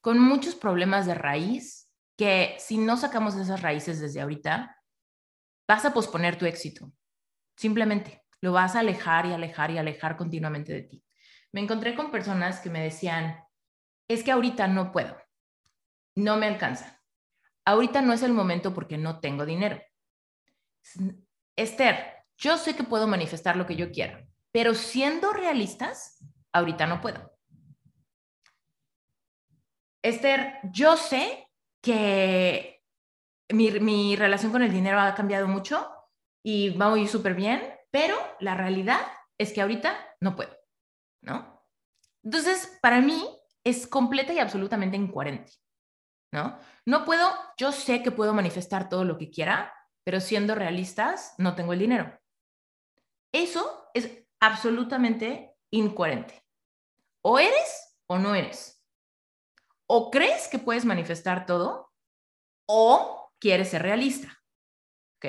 [0.00, 4.76] con muchos problemas de raíz que si no sacamos esas raíces desde ahorita,
[5.68, 6.92] vas a posponer tu éxito,
[7.56, 8.25] simplemente.
[8.40, 11.04] Lo vas a alejar y alejar y alejar continuamente de ti.
[11.52, 13.42] Me encontré con personas que me decían,
[14.08, 15.16] es que ahorita no puedo,
[16.14, 17.02] no me alcanza.
[17.64, 19.80] Ahorita no es el momento porque no tengo dinero.
[21.56, 27.00] Esther, yo sé que puedo manifestar lo que yo quiera, pero siendo realistas, ahorita no
[27.00, 27.32] puedo.
[30.02, 31.48] Esther, yo sé
[31.82, 32.82] que
[33.48, 35.88] mi, relación con el dinero ha cambiado mucho
[36.42, 39.00] y va muy súper bien, pero la realidad
[39.38, 40.56] es que ahorita no puedo,
[41.22, 41.64] ¿no?
[42.22, 43.24] Entonces, para mí
[43.64, 45.52] es completa y absolutamente incoherente,
[46.32, 46.58] ¿no?
[46.84, 49.72] No puedo, yo sé que puedo manifestar todo lo que quiera,
[50.04, 52.18] pero siendo realistas, no tengo el dinero.
[53.32, 56.44] Eso es absolutamente incoherente.
[57.22, 58.84] O eres o no eres.
[59.88, 61.92] O crees que puedes manifestar todo
[62.68, 64.42] o quieres ser realista.
[65.16, 65.26] ¿Ok?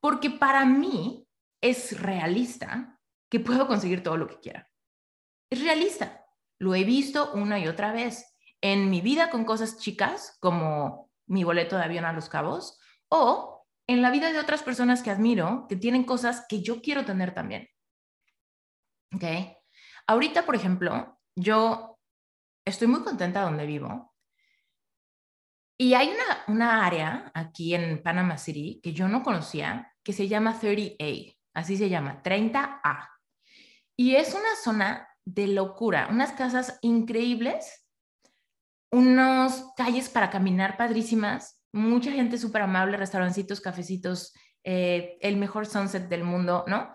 [0.00, 1.21] Porque para mí
[1.62, 2.98] es realista
[3.30, 4.70] que puedo conseguir todo lo que quiera.
[5.48, 6.26] Es realista.
[6.58, 11.44] Lo he visto una y otra vez en mi vida con cosas chicas como mi
[11.44, 15.66] boleto de avión a Los Cabos o en la vida de otras personas que admiro
[15.68, 17.68] que tienen cosas que yo quiero tener también.
[19.14, 19.24] ¿Ok?
[20.06, 21.98] Ahorita, por ejemplo, yo
[22.64, 24.14] estoy muy contenta donde vivo.
[25.78, 30.28] Y hay una, una área aquí en Panama City que yo no conocía que se
[30.28, 33.08] llama 30A así se llama, 30A.
[33.96, 37.86] Y es una zona de locura, unas casas increíbles,
[38.90, 44.34] unos calles para caminar padrísimas, mucha gente súper amable, restaurancitos, cafecitos,
[44.64, 46.94] eh, el mejor sunset del mundo, ¿no?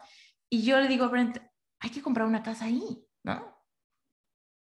[0.49, 1.37] Y yo le digo a Brent,
[1.79, 3.57] hay que comprar una casa ahí, ¿no?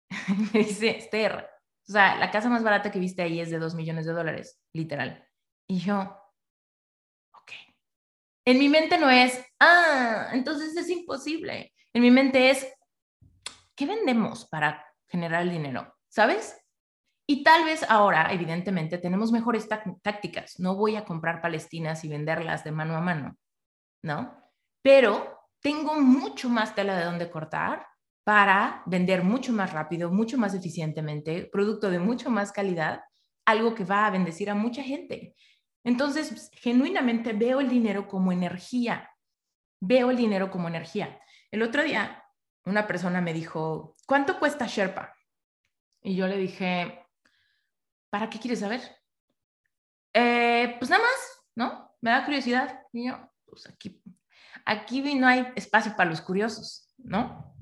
[0.54, 1.50] me dice, Esther,
[1.88, 4.62] o sea, la casa más barata que viste ahí es de dos millones de dólares,
[4.74, 5.28] literal.
[5.68, 6.16] Y yo,
[8.50, 11.74] en mi mente no es, ah, entonces es imposible.
[11.94, 12.68] En mi mente es,
[13.76, 15.96] ¿qué vendemos para generar el dinero?
[16.08, 16.58] ¿Sabes?
[17.28, 19.68] Y tal vez ahora, evidentemente, tenemos mejores
[20.02, 20.60] tácticas.
[20.60, 23.38] No voy a comprar palestinas y venderlas de mano a mano,
[24.02, 24.36] ¿no?
[24.82, 27.86] Pero tengo mucho más tela de donde cortar
[28.24, 33.02] para vender mucho más rápido, mucho más eficientemente, producto de mucho más calidad,
[33.46, 35.36] algo que va a bendecir a mucha gente.
[35.84, 39.10] Entonces, genuinamente veo el dinero como energía.
[39.80, 41.20] Veo el dinero como energía.
[41.52, 42.24] El otro día,
[42.66, 45.16] una persona me dijo, ¿cuánto cuesta Sherpa?
[46.02, 47.06] Y yo le dije,
[48.10, 48.82] ¿para qué quieres saber?
[50.14, 51.96] Eh, pues nada más, ¿no?
[52.02, 52.84] Me da curiosidad.
[52.92, 54.02] Y yo, pues aquí,
[54.66, 57.56] aquí no hay espacio para los curiosos, ¿no?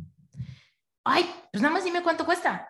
[1.04, 2.68] Ay, pues nada más dime cuánto cuesta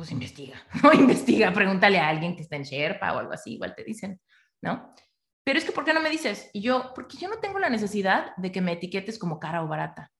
[0.00, 3.74] pues investiga, no investiga, pregúntale a alguien que está en Sherpa o algo así, igual
[3.74, 4.18] te dicen,
[4.62, 4.94] ¿no?
[5.44, 6.48] Pero es que, ¿por qué no me dices?
[6.54, 9.68] Y yo, porque yo no tengo la necesidad de que me etiquetes como cara o
[9.68, 10.10] barata.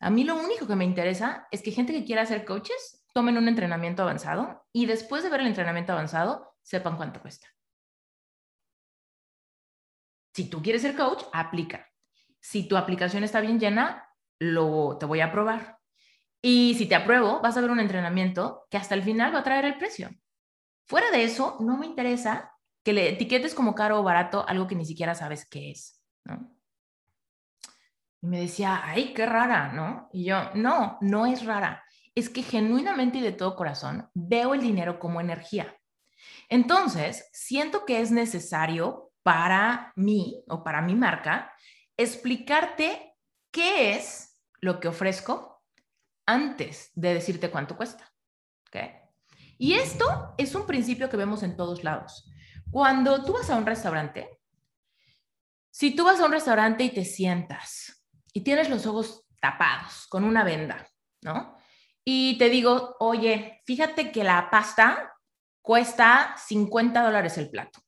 [0.00, 3.36] A mí lo único que me interesa es que gente que quiera ser coaches tomen
[3.36, 7.48] un entrenamiento avanzado y después de ver el entrenamiento avanzado sepan cuánto cuesta.
[10.32, 11.88] Si tú quieres ser coach, aplica.
[12.38, 14.08] Si tu aplicación está bien llena,
[14.38, 15.75] lo, te voy a probar.
[16.42, 19.44] Y si te apruebo, vas a ver un entrenamiento que hasta el final va a
[19.44, 20.10] traer el precio.
[20.84, 22.52] Fuera de eso, no me interesa
[22.84, 26.56] que le etiquetes como caro o barato algo que ni siquiera sabes qué es, ¿no?
[28.22, 30.08] Y me decía, ay, qué rara, ¿no?
[30.12, 31.84] Y yo, no, no es rara.
[32.14, 35.76] es que genuinamente y de todo corazón veo el dinero como energía.
[36.48, 41.52] Entonces, siento que es necesario para mí o para mi marca
[41.96, 43.14] explicarte
[43.50, 45.55] qué es lo que ofrezco
[46.26, 48.12] antes de decirte cuánto cuesta.
[49.58, 52.30] Y esto es un principio que vemos en todos lados.
[52.70, 54.38] Cuando tú vas a un restaurante,
[55.70, 60.24] si tú vas a un restaurante y te sientas y tienes los ojos tapados con
[60.24, 60.86] una venda,
[61.22, 61.56] ¿no?
[62.04, 65.14] Y te digo, oye, fíjate que la pasta
[65.62, 67.80] cuesta 50 dólares el plato.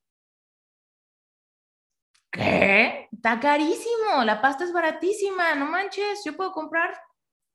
[2.31, 3.09] ¿Qué?
[3.11, 6.99] Está carísimo, la pasta es baratísima, no manches, yo puedo comprar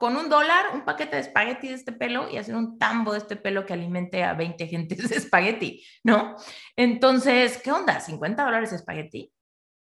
[0.04, 3.20] con un dólar un paquete de espagueti de este pelo y hacer un tambo de
[3.20, 6.36] este pelo que alimente a 20 gentes de espagueti, ¿no?
[6.76, 8.02] Entonces, ¿qué onda?
[8.02, 9.32] ¿50 dólares de espagueti?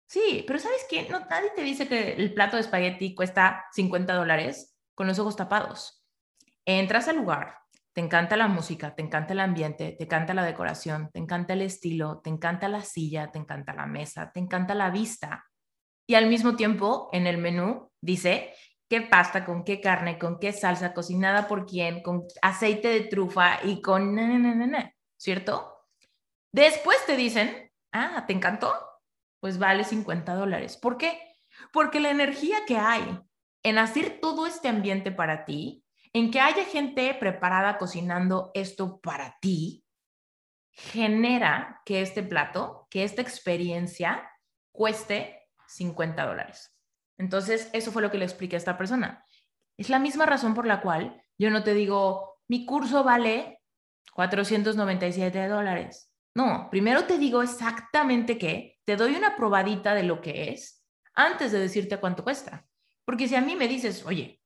[0.07, 1.09] Sí, pero ¿sabes qué?
[1.09, 5.35] No, nadie te dice que el plato de espagueti cuesta 50 dólares con los ojos
[5.35, 6.05] tapados.
[6.65, 7.57] Entras al lugar,
[7.93, 11.63] te encanta la música, te encanta el ambiente, te encanta la decoración, te encanta el
[11.63, 15.47] estilo, te encanta la silla, te encanta la mesa, te encanta la vista.
[16.07, 18.55] Y al mismo tiempo, en el menú dice
[18.93, 23.65] qué pasta, con qué carne, con qué salsa, cocinada por quién, con aceite de trufa
[23.65, 24.15] y con...
[25.17, 25.89] ¿Cierto?
[26.53, 28.71] Después te dicen, ah, ¿te encantó?
[29.41, 30.77] Pues vale 50 dólares.
[30.77, 31.19] ¿Por qué?
[31.73, 33.19] Porque la energía que hay
[33.63, 39.39] en hacer todo este ambiente para ti en que haya gente preparada cocinando esto para
[39.41, 39.87] ti,
[40.71, 44.31] genera que este plato, que esta experiencia
[44.71, 46.72] cueste 50 dólares.
[47.19, 49.25] Entonces, eso fue lo que le expliqué a esta persona.
[49.77, 53.61] Es la misma razón por la cual yo no te digo, mi curso vale
[54.15, 56.13] 497 dólares.
[56.35, 60.85] No, primero te digo exactamente qué, te doy una probadita de lo que es
[61.15, 62.67] antes de decirte cuánto cuesta.
[63.05, 64.41] Porque si a mí me dices, oye,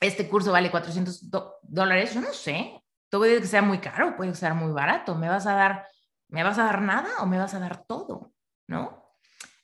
[0.00, 1.30] este curso vale 400
[1.62, 5.46] dólares, yo no sé, puede que sea muy caro, puede ser muy barato, me vas
[5.46, 5.88] a dar,
[6.28, 8.32] me vas a dar nada o me vas a dar todo,
[8.66, 9.03] ¿no?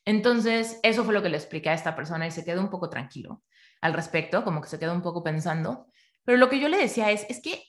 [0.05, 2.89] Entonces, eso fue lo que le expliqué a esta persona y se quedó un poco
[2.89, 3.43] tranquilo
[3.81, 5.87] al respecto, como que se quedó un poco pensando,
[6.25, 7.63] pero lo que yo le decía es, es que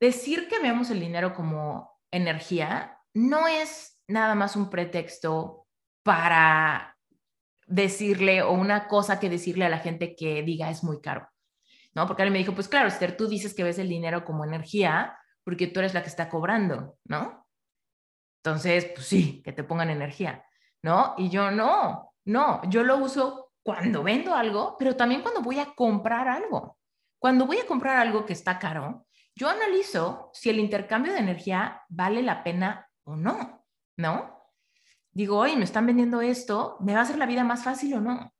[0.00, 5.66] decir que veamos el dinero como energía no es nada más un pretexto
[6.02, 6.96] para
[7.66, 11.28] decirle o una cosa que decirle a la gente que diga es muy caro.
[11.94, 12.06] ¿no?
[12.06, 15.16] Porque él me dijo, pues claro, Esther, tú dices que ves el dinero como energía
[15.44, 17.46] porque tú eres la que está cobrando, ¿no?
[18.42, 20.43] Entonces, pues sí, que te pongan energía,
[20.84, 21.14] ¿no?
[21.16, 25.74] Y yo no, no, yo lo uso cuando vendo algo, pero también cuando voy a
[25.74, 26.76] comprar algo.
[27.18, 31.82] Cuando voy a comprar algo que está caro, yo analizo si el intercambio de energía
[31.88, 33.64] vale la pena o no,
[33.96, 34.50] ¿no?
[35.10, 38.02] Digo, oye, me están vendiendo esto, ¿me va a hacer la vida más fácil o
[38.02, 38.34] no?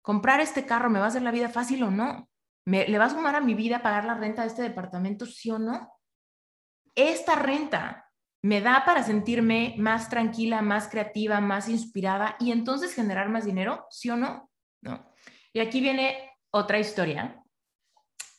[0.00, 2.28] Comprar este carro, ¿me va a hacer la vida fácil o no?
[2.66, 5.58] ¿Le va a sumar a mi vida pagar la renta de este departamento, sí o
[5.58, 5.92] no?
[6.94, 8.09] Esta renta
[8.42, 13.86] me da para sentirme más tranquila, más creativa, más inspirada y entonces generar más dinero,
[13.90, 14.50] sí o no?
[14.80, 15.12] ¿No?
[15.52, 17.42] Y aquí viene otra historia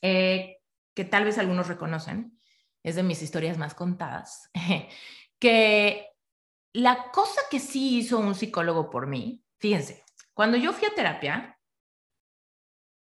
[0.02, 0.58] eh,
[0.96, 2.40] que tal vez algunos reconocen,
[2.84, 4.50] es de mis historias más contadas,
[5.40, 6.08] que
[6.74, 11.60] la cosa que sí hizo un psicólogo por mí, fíjense, cuando yo fui a terapia,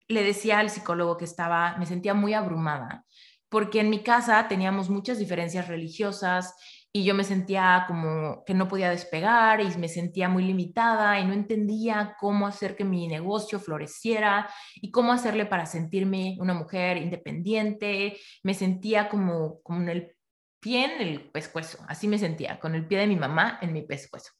[0.06, 3.04] le decía al psicólogo que estaba, me sentía muy abrumada,
[3.48, 6.54] porque en mi casa teníamos muchas diferencias religiosas
[6.96, 11.24] y yo me sentía como que no podía despegar y me sentía muy limitada y
[11.24, 16.98] no entendía cómo hacer que mi negocio floreciera y cómo hacerle para sentirme una mujer
[16.98, 18.16] independiente.
[18.44, 20.16] Me sentía como, como en el
[20.60, 23.82] pie en el pescuezo, así me sentía, con el pie de mi mamá en mi
[23.82, 24.30] pescuezo.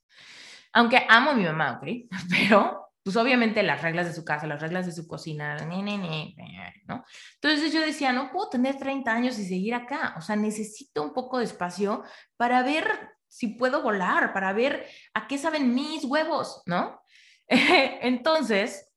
[0.73, 1.89] Aunque amo a mi mamá, ¿ok?
[2.31, 7.05] Pero pues obviamente las reglas de su casa, las reglas de su cocina, ¿no?
[7.35, 11.13] Entonces yo decía, no puedo tener 30 años y seguir acá, o sea, necesito un
[11.13, 12.03] poco de espacio
[12.39, 12.87] para ver
[13.29, 17.03] si puedo volar, para ver a qué saben mis huevos, ¿no?
[17.49, 18.91] Entonces,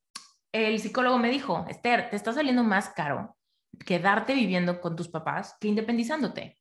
[0.54, 3.36] el psicólogo me dijo, Esther, te está saliendo más caro
[3.86, 6.58] quedarte viviendo con tus papás que independizándote.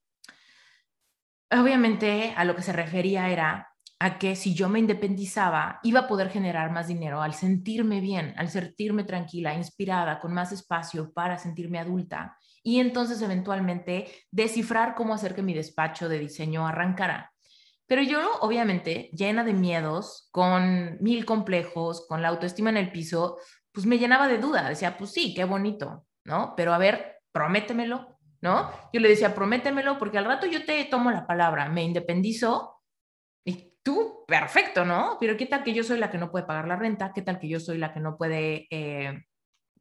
[1.51, 6.09] Obviamente a lo que se refería era, a que si yo me independizaba iba a
[6.09, 11.39] poder generar más dinero al sentirme bien, al sentirme tranquila, inspirada, con más espacio para
[11.39, 17.33] sentirme adulta y entonces eventualmente descifrar cómo hacer que mi despacho de diseño arrancara.
[17.87, 23.39] Pero yo, obviamente, llena de miedos, con mil complejos, con la autoestima en el piso,
[23.71, 24.69] pues me llenaba de duda.
[24.69, 26.55] Decía, pues sí, qué bonito, ¿no?
[26.57, 28.73] Pero a ver, prométemelo, ¿no?
[28.93, 32.76] Yo le decía, prométemelo porque al rato yo te tomo la palabra, me independizo
[33.87, 35.17] tú, perfecto, ¿no?
[35.19, 37.13] Pero ¿qué tal que yo soy la que no puede pagar la renta?
[37.15, 39.25] ¿Qué tal que yo soy la que no puede eh,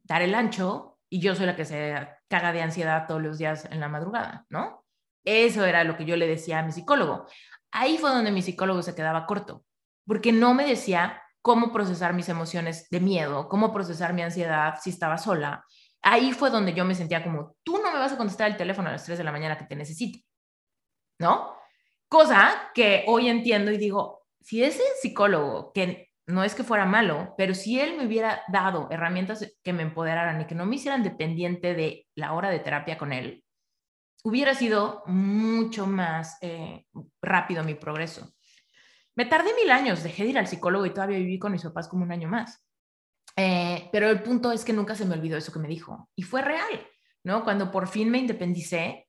[0.04, 0.96] dar el ancho?
[1.08, 4.44] y yo soy la que se caga de ansiedad todos los días en la madrugada,
[4.48, 4.84] ¿no?
[5.24, 7.26] Eso era lo que yo le decía a mi psicólogo.
[7.72, 9.64] Ahí fue donde mi psicólogo se quedaba corto,
[10.06, 14.90] porque no me decía cómo procesar mis emociones de miedo, cómo procesar mi ansiedad si
[14.90, 15.64] estaba sola.
[16.02, 18.88] Ahí fue donde yo me sentía como, tú no me vas a contestar el teléfono
[18.88, 20.18] a las 3 de la mañana que te necesito,
[21.18, 21.56] ¿no?
[22.08, 27.34] Cosa que hoy entiendo y digo, si ese psicólogo, que no es que fuera malo,
[27.36, 31.02] pero si él me hubiera dado herramientas que me empoderaran y que no me hicieran
[31.02, 33.44] dependiente de la hora de terapia con él,
[34.24, 36.84] hubiera sido mucho más eh,
[37.22, 38.32] rápido mi progreso.
[39.14, 41.88] Me tardé mil años, dejé de ir al psicólogo y todavía viví con mis papás
[41.88, 42.62] como un año más.
[43.36, 46.10] Eh, pero el punto es que nunca se me olvidó eso que me dijo.
[46.16, 46.86] Y fue real,
[47.24, 47.44] ¿no?
[47.44, 49.05] Cuando por fin me independicé,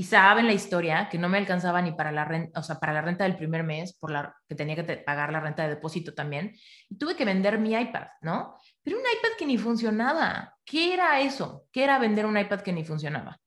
[0.00, 2.94] y saben la historia que no me alcanzaba ni para la renta, o sea, para
[2.94, 6.14] la renta del primer mes, por la que tenía que pagar la renta de depósito
[6.14, 6.56] también,
[6.88, 8.56] y tuve que vender mi iPad, ¿no?
[8.82, 10.56] Pero un iPad que ni funcionaba.
[10.64, 11.66] ¿Qué era eso?
[11.70, 13.38] ¿Qué era vender un iPad que ni funcionaba?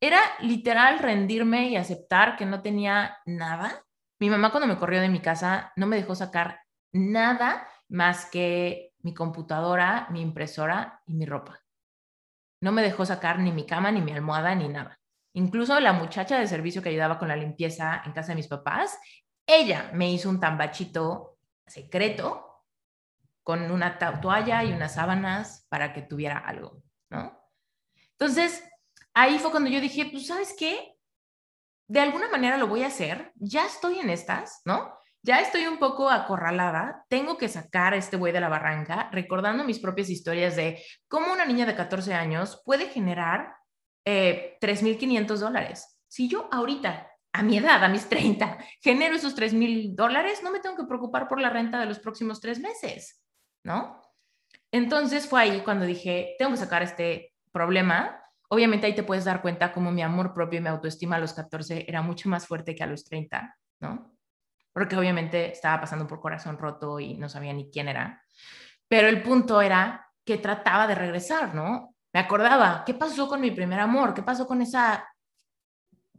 [0.00, 3.84] Era literal rendirme y aceptar que no tenía nada.
[4.18, 6.58] Mi mamá cuando me corrió de mi casa no me dejó sacar
[6.90, 11.60] nada más que mi computadora, mi impresora y mi ropa.
[12.60, 14.99] No me dejó sacar ni mi cama, ni mi almohada, ni nada.
[15.34, 18.98] Incluso la muchacha de servicio que ayudaba con la limpieza en casa de mis papás,
[19.46, 22.64] ella me hizo un tambachito secreto
[23.42, 27.40] con una toalla y unas sábanas para que tuviera algo, ¿no?
[28.12, 28.62] Entonces,
[29.14, 30.94] ahí fue cuando yo dije, pues, ¿sabes qué?
[31.88, 34.94] De alguna manera lo voy a hacer, ya estoy en estas, ¿no?
[35.22, 39.64] Ya estoy un poco acorralada, tengo que sacar a este güey de la barranca, recordando
[39.64, 43.54] mis propias historias de cómo una niña de 14 años puede generar
[44.04, 45.98] eh, 3.500 dólares.
[46.08, 50.60] Si yo ahorita, a mi edad, a mis 30, genero esos 3.000 dólares, no me
[50.60, 53.22] tengo que preocupar por la renta de los próximos tres meses,
[53.64, 54.00] ¿no?
[54.72, 58.20] Entonces fue ahí cuando dije, tengo que sacar este problema.
[58.48, 61.32] Obviamente ahí te puedes dar cuenta cómo mi amor propio y mi autoestima a los
[61.32, 64.16] 14 era mucho más fuerte que a los 30, ¿no?
[64.72, 68.22] Porque obviamente estaba pasando por corazón roto y no sabía ni quién era.
[68.88, 71.94] Pero el punto era que trataba de regresar, ¿no?
[72.12, 74.14] Me acordaba, ¿qué pasó con mi primer amor?
[74.14, 75.06] ¿Qué pasó con esa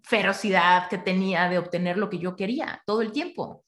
[0.03, 3.63] ferocidad que tenía de obtener lo que yo quería todo el tiempo?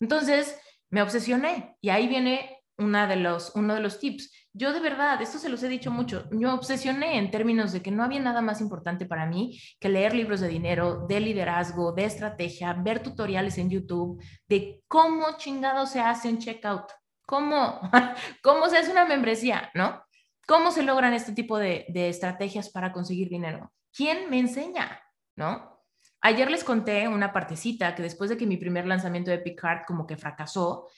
[0.00, 0.58] Entonces,
[0.90, 4.32] me obsesioné y ahí viene una de los, uno de los tips.
[4.52, 7.90] Yo de verdad, esto se los he dicho mucho, yo obsesioné en términos de que
[7.90, 12.04] no había nada más importante para mí que leer libros de dinero, de liderazgo, de
[12.04, 16.90] estrategia, ver tutoriales en YouTube de cómo chingado se hace un checkout,
[17.26, 17.80] cómo,
[18.42, 20.02] cómo se hace una membresía, ¿no?
[20.48, 23.70] ¿Cómo se logran este tipo de, estrategias para conseguir dinero?
[23.92, 24.98] ¿Quién me enseña?
[25.36, 25.84] ¿No?
[26.22, 30.06] Ayer les conté una partecita que después de que mi primer lanzamiento de Picard como
[30.06, 30.88] que fracasó,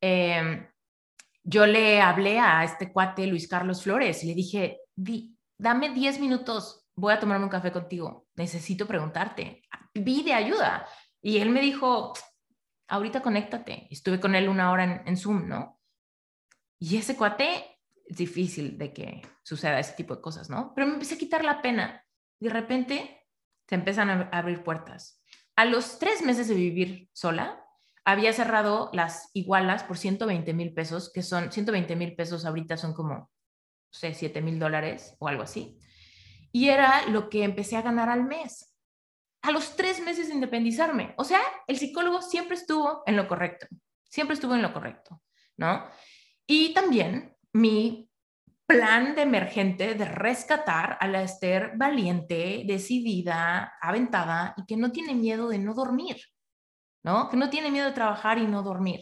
[0.00, 0.68] em,
[1.44, 4.80] yo le hablé a este cuate Luis Carlos Flores y le dije,
[5.56, 9.62] dame 10 minutos, voy a tomarme un café contigo, necesito preguntarte,
[9.94, 10.84] de ayuda.
[11.22, 12.12] Y él me dijo,
[12.88, 13.86] ahorita conéctate.
[13.88, 15.78] Estuve con él una hora en, en Zoom, ¿no?
[16.80, 17.75] Y ese cuate
[18.06, 20.72] es difícil de que suceda ese tipo de cosas, ¿no?
[20.74, 22.04] Pero me empecé a quitar la pena.
[22.40, 23.26] De repente
[23.68, 25.22] se empiezan a abrir puertas.
[25.56, 27.64] A los tres meses de vivir sola,
[28.04, 32.94] había cerrado las igualas por 120 mil pesos, que son 120 mil pesos ahorita son
[32.94, 33.28] como, no
[33.90, 35.80] sé, 7 mil dólares o algo así.
[36.52, 38.72] Y era lo que empecé a ganar al mes.
[39.42, 41.14] A los tres meses de independizarme.
[41.18, 43.66] O sea, el psicólogo siempre estuvo en lo correcto.
[44.08, 45.22] Siempre estuvo en lo correcto,
[45.56, 45.88] ¿no?
[46.46, 48.10] Y también mi
[48.66, 55.14] plan de emergente de rescatar a la Esther valiente, decidida, aventada y que no tiene
[55.14, 56.16] miedo de no dormir,
[57.02, 57.30] ¿no?
[57.30, 59.00] Que no tiene miedo de trabajar y no dormir.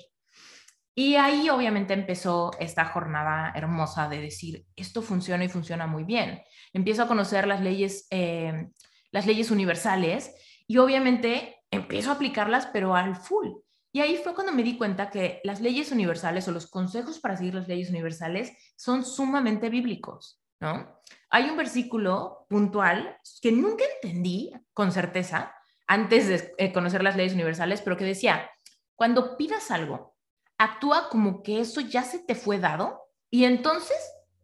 [0.94, 6.42] Y ahí obviamente empezó esta jornada hermosa de decir, esto funciona y funciona muy bien.
[6.72, 8.68] Empiezo a conocer las leyes, eh,
[9.10, 10.32] las leyes universales
[10.68, 13.48] y obviamente empiezo a aplicarlas, pero al full.
[13.94, 17.36] Y ahí fue cuando me di cuenta que las leyes universales o los consejos para
[17.36, 21.00] seguir las leyes universales son sumamente bíblicos, ¿no?
[21.30, 25.54] Hay un versículo puntual que nunca entendí con certeza
[25.86, 28.50] antes de eh, conocer las leyes universales, pero que decía,
[28.96, 30.16] cuando pidas algo,
[30.58, 33.96] actúa como que eso ya se te fue dado y entonces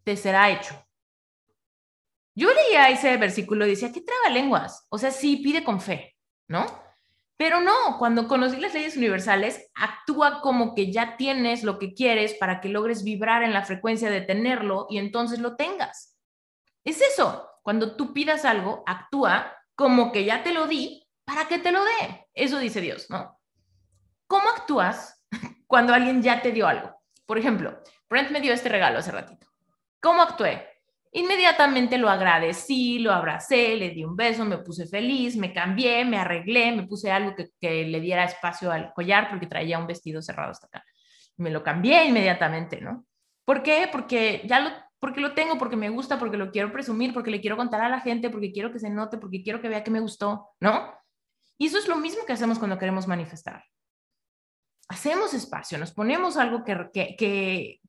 [0.04, 0.80] te será hecho.
[2.36, 4.86] Yo leía ese versículo y decía, ¿qué traba lenguas?
[4.90, 6.66] O sea, sí, pide con fe, ¿no?
[7.40, 12.34] Pero no, cuando conocí las leyes universales, actúa como que ya tienes lo que quieres
[12.34, 16.18] para que logres vibrar en la frecuencia de tenerlo y entonces lo tengas.
[16.84, 21.58] Es eso, cuando tú pidas algo, actúa como que ya te lo di para que
[21.58, 22.28] te lo dé.
[22.34, 23.40] Eso dice Dios, ¿no?
[24.26, 25.24] ¿Cómo actúas
[25.66, 26.94] cuando alguien ya te dio algo?
[27.24, 27.80] Por ejemplo,
[28.10, 29.46] Brent me dio este regalo hace ratito.
[30.02, 30.69] ¿Cómo actué?
[31.12, 36.18] Inmediatamente lo agradecí, lo abracé, le di un beso, me puse feliz, me cambié, me
[36.18, 40.22] arreglé, me puse algo que, que le diera espacio al collar porque traía un vestido
[40.22, 40.84] cerrado hasta acá.
[41.36, 43.06] Me lo cambié inmediatamente, ¿no?
[43.44, 43.88] ¿Por qué?
[43.90, 47.40] Porque ya lo, porque lo tengo, porque me gusta, porque lo quiero presumir, porque le
[47.40, 49.90] quiero contar a la gente, porque quiero que se note, porque quiero que vea que
[49.90, 50.94] me gustó, ¿no?
[51.58, 53.64] Y eso es lo mismo que hacemos cuando queremos manifestar.
[54.88, 57.80] Hacemos espacio, nos ponemos algo que, que, que,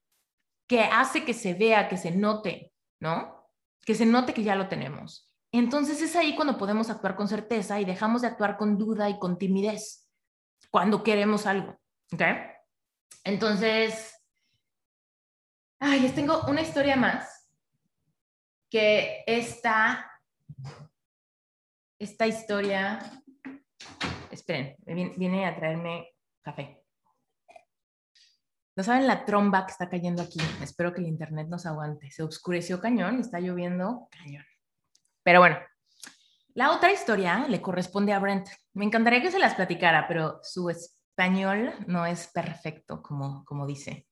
[0.67, 2.70] que hace que se vea, que se note,
[3.01, 3.49] ¿no?
[3.85, 5.29] Que se note que ya lo tenemos.
[5.51, 9.19] Entonces es ahí cuando podemos actuar con certeza y dejamos de actuar con duda y
[9.19, 10.07] con timidez
[10.69, 11.77] cuando queremos algo,
[12.13, 12.21] ¿ok?
[13.25, 14.15] Entonces,
[15.79, 17.49] ay, les tengo una historia más
[18.69, 20.09] que esta,
[21.99, 22.99] esta historia,
[24.29, 24.77] esperen,
[25.17, 26.80] viene a traerme café.
[28.81, 30.39] No saben la tromba que está cayendo aquí.
[30.59, 32.09] Espero que el internet nos aguante.
[32.09, 34.43] Se oscureció cañón está lloviendo cañón.
[35.21, 35.59] Pero bueno,
[36.55, 38.47] la otra historia le corresponde a Brent.
[38.73, 44.07] Me encantaría que se las platicara, pero su español no es perfecto, como, como dice.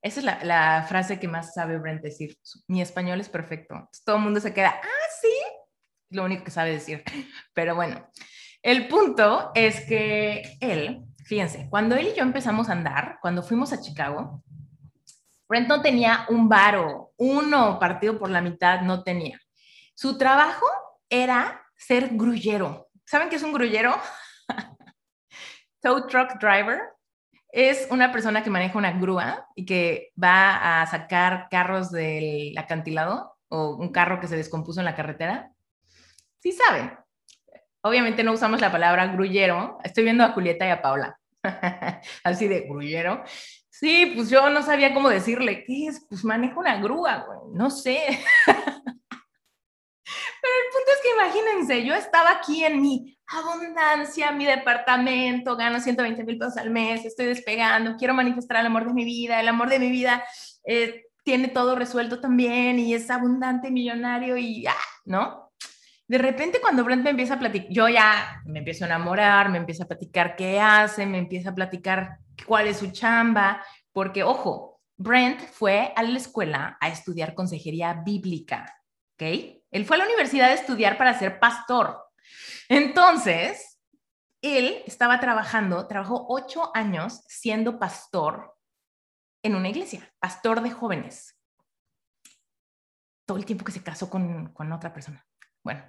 [0.00, 2.38] Esa es la, la frase que más sabe Brent decir.
[2.68, 3.90] Mi español es perfecto.
[4.04, 5.34] Todo el mundo se queda, ah, sí.
[6.10, 7.02] Lo único que sabe decir.
[7.52, 8.08] Pero bueno,
[8.62, 13.74] el punto es que él Fíjense, cuando él y yo empezamos a andar, cuando fuimos
[13.74, 14.42] a Chicago,
[15.46, 19.38] Brent no tenía un varo, uno partido por la mitad no tenía.
[19.94, 20.64] Su trabajo
[21.10, 22.88] era ser grullero.
[23.04, 23.94] ¿Saben qué es un grullero?
[25.82, 26.80] Tow truck driver.
[27.52, 33.36] Es una persona que maneja una grúa y que va a sacar carros del acantilado
[33.48, 35.52] o un carro que se descompuso en la carretera.
[36.38, 36.96] Sí sabe.
[37.82, 39.78] Obviamente no usamos la palabra grullero.
[39.84, 41.18] Estoy viendo a Julieta y a Paula.
[42.24, 43.22] Así de grullero.
[43.70, 46.04] Sí, pues yo no sabía cómo decirle, ¿qué es?
[46.08, 48.00] Pues manejo una grúa, güey, no sé.
[50.40, 55.78] Pero el punto es que imagínense, yo estaba aquí en mi abundancia, mi departamento, gano
[55.80, 59.48] 120 mil pesos al mes, estoy despegando, quiero manifestar el amor de mi vida, el
[59.48, 60.24] amor de mi vida
[60.64, 64.74] eh, tiene todo resuelto también y es abundante, millonario y ya,
[65.04, 65.47] ¿no?
[66.08, 69.58] De repente cuando Brent me empieza a platicar, yo ya me empiezo a enamorar, me
[69.58, 74.80] empieza a platicar qué hace, me empieza a platicar cuál es su chamba, porque ojo,
[74.96, 78.82] Brent fue a la escuela a estudiar consejería bíblica,
[79.14, 79.22] ¿ok?
[79.70, 82.02] Él fue a la universidad a estudiar para ser pastor.
[82.70, 83.78] Entonces,
[84.40, 88.56] él estaba trabajando, trabajó ocho años siendo pastor
[89.42, 91.36] en una iglesia, pastor de jóvenes.
[93.26, 95.22] Todo el tiempo que se casó con, con otra persona.
[95.68, 95.82] Bueno,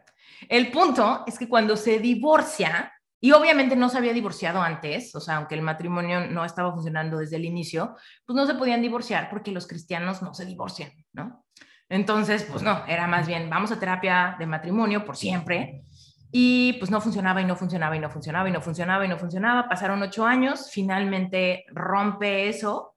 [0.50, 5.22] el punto es que cuando se divorcia, y obviamente no se había divorciado antes, o
[5.22, 9.30] sea, aunque el matrimonio no estaba funcionando desde el inicio, pues no se podían divorciar
[9.30, 11.46] porque los cristianos no se divorcian, ¿no?
[11.88, 15.84] Entonces, pues no, era más bien, vamos a terapia de matrimonio por siempre.
[16.30, 19.18] Y pues no funcionaba y no funcionaba y no funcionaba y no funcionaba y no
[19.18, 19.70] funcionaba.
[19.70, 22.96] Pasaron ocho años, finalmente rompe eso,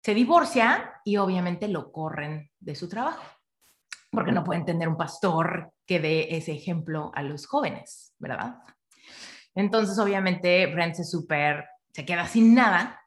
[0.00, 3.35] se divorcia y obviamente lo corren de su trabajo
[4.16, 8.56] porque no pueden tener un pastor que dé ese ejemplo a los jóvenes, ¿verdad?
[9.54, 12.98] Entonces, obviamente, Brent se super, se queda sin nada,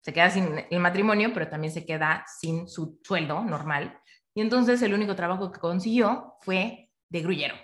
[0.00, 3.96] se queda sin el matrimonio, pero también se queda sin su sueldo normal.
[4.34, 7.54] Y entonces el único trabajo que consiguió fue de grullero.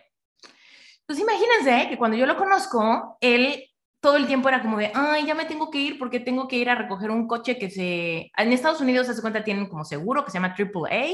[1.00, 3.64] Entonces, imagínense que cuando yo lo conozco, él
[4.02, 6.56] todo el tiempo era como de, ay, ya me tengo que ir porque tengo que
[6.56, 8.32] ir a recoger un coche que se...
[8.36, 11.04] En Estados Unidos, se cuenta, tienen como seguro que se llama AAA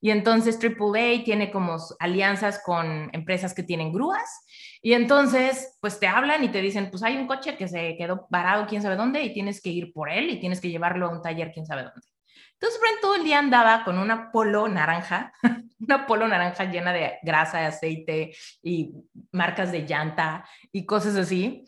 [0.00, 4.46] y entonces AAA tiene como alianzas con empresas que tienen grúas
[4.80, 8.28] y entonces pues te hablan y te dicen, pues hay un coche que se quedó
[8.30, 11.10] varado quién sabe dónde y tienes que ir por él y tienes que llevarlo a
[11.10, 12.06] un taller quién sabe dónde.
[12.52, 15.32] Entonces Brent todo el día andaba con una polo naranja,
[15.80, 18.32] una polo naranja llena de grasa, de aceite
[18.62, 18.92] y
[19.32, 21.64] marcas de llanta y cosas así.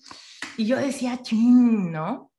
[0.56, 2.30] Y yo decía, chin, ¿no?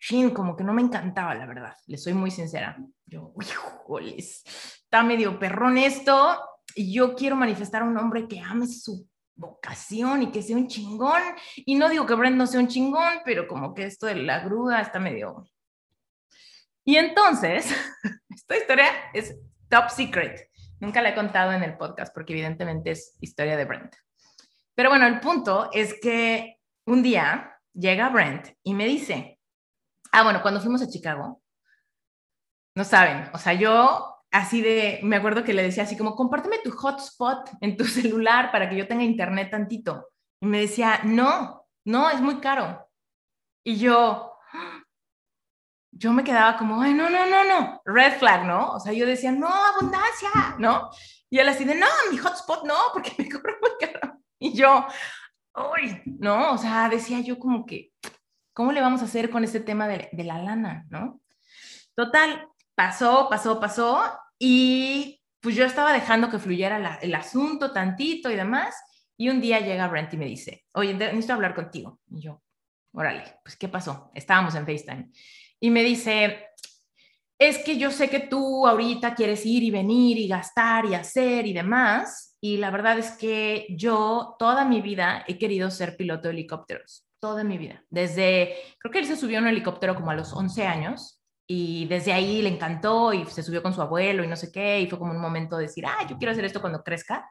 [0.00, 1.74] Chin, como que no me encantaba, la verdad.
[1.86, 2.76] Le soy muy sincera.
[3.06, 6.38] Yo, uy, está medio perrón esto.
[6.74, 10.68] Y yo quiero manifestar a un hombre que ame su vocación y que sea un
[10.68, 11.22] chingón.
[11.56, 14.40] Y no digo que Brent no sea un chingón, pero como que esto de la
[14.40, 15.44] grúa está medio...
[16.84, 17.70] Y entonces,
[18.30, 19.36] esta historia es
[19.68, 20.48] top secret.
[20.80, 23.94] Nunca la he contado en el podcast porque evidentemente es historia de Brent.
[24.74, 26.57] Pero bueno, el punto es que
[26.88, 29.38] un día llega Brent y me dice,
[30.10, 31.42] ah, bueno, cuando fuimos a Chicago,
[32.74, 36.58] no saben, o sea, yo así de, me acuerdo que le decía así como, compárteme
[36.64, 40.08] tu hotspot en tu celular para que yo tenga internet tantito.
[40.40, 42.88] Y me decía, no, no, es muy caro.
[43.64, 44.32] Y yo,
[45.90, 48.72] yo me quedaba como, ay, no, no, no, no, red flag, ¿no?
[48.72, 50.88] O sea, yo decía, no, abundancia, ¿no?
[51.28, 54.14] Y él así de, no, mi hotspot no, porque me cobro muy caro.
[54.38, 54.86] Y yo,
[55.72, 57.92] uy, no, o sea, decía yo como que,
[58.52, 61.20] ¿cómo le vamos a hacer con este tema de, de la lana, ¿no?
[61.94, 64.02] Total, pasó, pasó, pasó,
[64.38, 68.74] y pues yo estaba dejando que fluyera el asunto tantito y demás,
[69.16, 71.98] y un día llega Brent y me dice, oye, necesito hablar contigo.
[72.08, 72.40] Y yo,
[72.92, 74.10] órale, pues ¿qué pasó?
[74.14, 75.10] Estábamos en FaceTime.
[75.58, 76.46] Y me dice,
[77.36, 81.46] es que yo sé que tú ahorita quieres ir y venir y gastar y hacer
[81.46, 82.27] y demás.
[82.40, 87.06] Y la verdad es que yo toda mi vida he querido ser piloto de helicópteros,
[87.18, 87.84] toda mi vida.
[87.90, 91.86] Desde, creo que él se subió en un helicóptero como a los 11 años y
[91.86, 94.80] desde ahí le encantó y se subió con su abuelo y no sé qué.
[94.80, 97.28] Y fue como un momento de decir, ah, yo quiero hacer esto cuando crezca.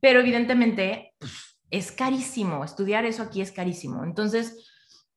[0.00, 4.04] Pero evidentemente pues, es carísimo, estudiar eso aquí es carísimo.
[4.04, 4.70] Entonces,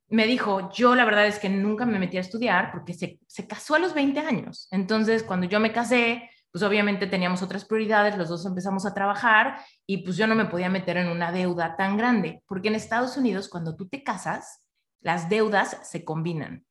[0.08, 3.48] me dijo, yo la verdad es que nunca me metí a estudiar porque se, se,
[3.48, 4.68] casó a los 20 años.
[4.72, 9.62] Entonces, cuando yo me casé, pues obviamente teníamos otras prioridades, los dos empezamos a trabajar
[9.86, 13.18] y pues yo no me podía meter en una deuda tan grande, porque en Estados
[13.18, 14.64] Unidos cuando tú te casas,
[15.02, 16.66] las deudas se combinan.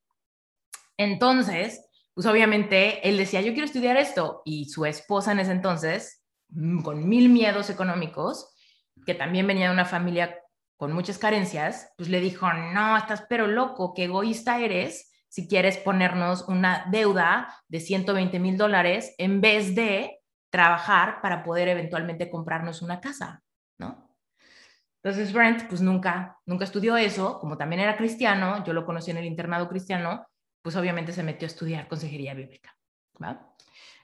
[0.96, 6.24] Entonces, pues obviamente él decía, yo quiero estudiar esto y su esposa en ese entonces,
[6.48, 8.52] mm, con mil miedos económicos,
[9.06, 10.36] que también venía de una familia
[10.76, 15.76] con muchas carencias, pues le dijo, no, estás pero loco, qué egoísta eres si quieres
[15.76, 20.20] ponernos una deuda de 120 mil dólares en vez de
[20.50, 23.42] trabajar para poder eventualmente comprarnos una casa,
[23.78, 24.16] ¿no?
[25.02, 29.18] Entonces Brent, pues nunca, nunca estudió eso, como también era cristiano, yo lo conocí en
[29.18, 30.26] el internado cristiano,
[30.62, 32.74] pues obviamente se metió a estudiar consejería bíblica.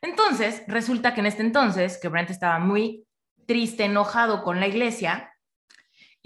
[0.01, 3.07] Entonces, resulta que en este entonces, que Brent estaba muy
[3.47, 5.35] triste, enojado con la iglesia,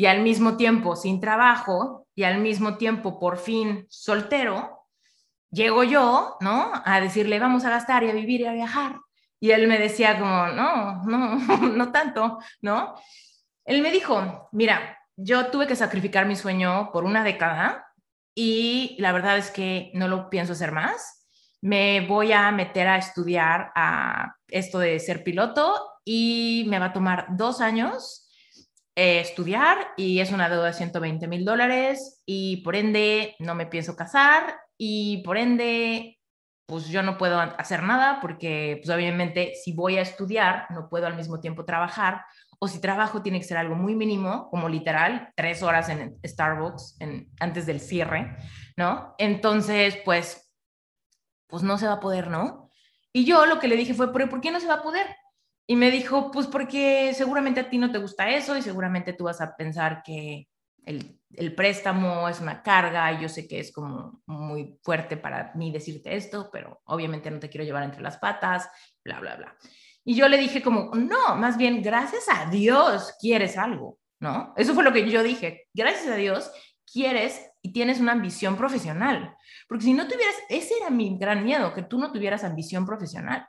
[0.01, 4.78] y al mismo tiempo sin trabajo y al mismo tiempo por fin soltero,
[5.51, 6.73] llego yo, ¿no?
[6.85, 8.97] A decirle, vamos a gastar y a vivir y a viajar.
[9.41, 11.37] Y él me decía como, no, no,
[11.77, 12.95] no tanto, ¿no?
[13.65, 17.87] Él me dijo, mira, yo tuve que sacrificar mi sueño por una década
[18.35, 21.27] y la verdad es que no lo pienso hacer más.
[21.61, 25.75] Me voy a meter a estudiar a esto de ser piloto
[26.05, 28.29] y me va a tomar dos años
[28.95, 33.67] eh, estudiar y es una deuda de 120 mil dólares y por ende no me
[33.67, 36.19] pienso casar y por ende
[36.67, 41.07] pues yo no puedo hacer nada porque pues obviamente si voy a estudiar no puedo
[41.07, 42.23] al mismo tiempo trabajar
[42.61, 46.97] o si trabajo tiene que ser algo muy mínimo como literal tres horas en Starbucks
[47.01, 48.37] en, antes del cierre,
[48.77, 49.15] ¿no?
[49.19, 50.45] Entonces pues
[51.49, 52.71] pues no se va a poder, ¿no?
[53.13, 55.07] Y yo lo que le dije fue, ¿por qué no se va a poder?
[55.67, 59.25] Y me dijo, pues porque seguramente a ti no te gusta eso y seguramente tú
[59.25, 60.49] vas a pensar que
[60.85, 65.53] el, el, préstamo es una carga y yo sé que es como muy fuerte para
[65.55, 68.69] mí decirte esto, pero obviamente no te quiero llevar entre las patas,
[69.05, 69.57] bla, bla, bla.
[70.05, 74.55] Y yo le dije como, no, más bien, gracias a Dios quieres algo, ¿no?
[74.57, 76.51] Eso fue lo que yo dije, gracias a Dios
[76.91, 79.37] quieres y tienes una ambición profesional,
[79.69, 83.47] porque si no tuvieras, ese era mi gran miedo, que tú no tuvieras ambición profesional,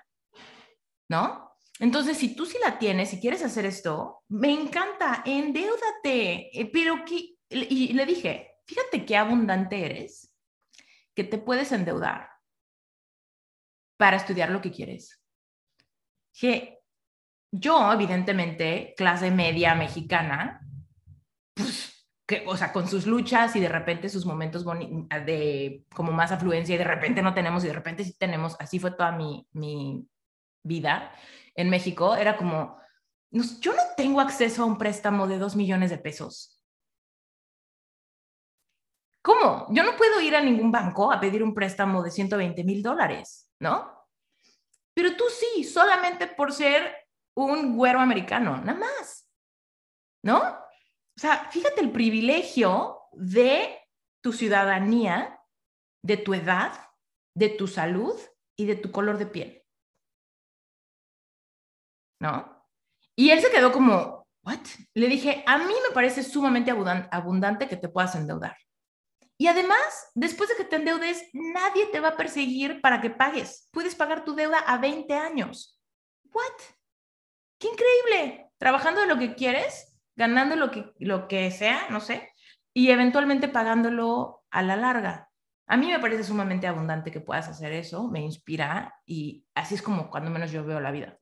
[1.08, 1.50] ¿no?
[1.80, 6.50] Entonces, si tú sí la tienes, si quieres hacer esto, me encanta, endeudate.
[6.60, 10.34] Eh, pero que, y le dije, fíjate qué abundante eres,
[11.16, 12.30] que te puedes endeudar
[13.98, 15.22] para estudiar lo que quieres.
[16.34, 16.80] Que
[17.52, 20.62] yo, evidentemente, clase media mexicana,
[21.54, 24.64] pues, que, o sea, con sus luchas y de repente sus momentos
[25.26, 28.80] de como más afluencia y de repente no tenemos y de repente sí tenemos, así
[28.80, 30.08] fue toda mi, mi
[30.64, 31.12] vida
[31.56, 32.78] en México, era como,
[33.32, 36.59] yo no tengo acceso a un préstamo de dos millones de pesos.
[39.22, 39.68] ¿Cómo?
[39.70, 43.52] Yo no puedo ir a ningún banco a pedir un préstamo de 120 mil dólares,
[43.60, 44.08] ¿no?
[44.94, 49.30] Pero tú sí, solamente por ser un güero americano, nada más,
[50.24, 50.38] ¿no?
[50.40, 53.78] O sea, fíjate el privilegio de
[54.22, 55.40] tu ciudadanía,
[56.04, 56.74] de tu edad,
[57.36, 58.16] de tu salud
[58.58, 59.60] y de tu color de piel.
[62.20, 62.66] ¿no?
[63.16, 64.60] Y él se quedó como, ¿what?
[64.94, 68.56] Le dije, a mí me parece sumamente abundante que te puedas endeudar.
[69.42, 73.70] Y además, después de que te endeudes, nadie te va a perseguir para que pagues.
[73.72, 75.80] Puedes pagar tu deuda a 20 años.
[76.26, 76.44] ¿What?
[77.58, 78.52] ¡Qué increíble!
[78.58, 82.34] Trabajando lo que quieres, ganando lo que, lo que sea, no sé,
[82.74, 85.30] y eventualmente pagándolo a la larga.
[85.68, 89.82] A mí me parece sumamente abundante que puedas hacer eso, me inspira y así es
[89.82, 91.18] como cuando menos yo veo la vida.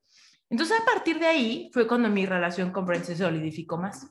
[0.50, 4.10] Entonces, a partir de ahí fue cuando mi relación con Brent se solidificó más.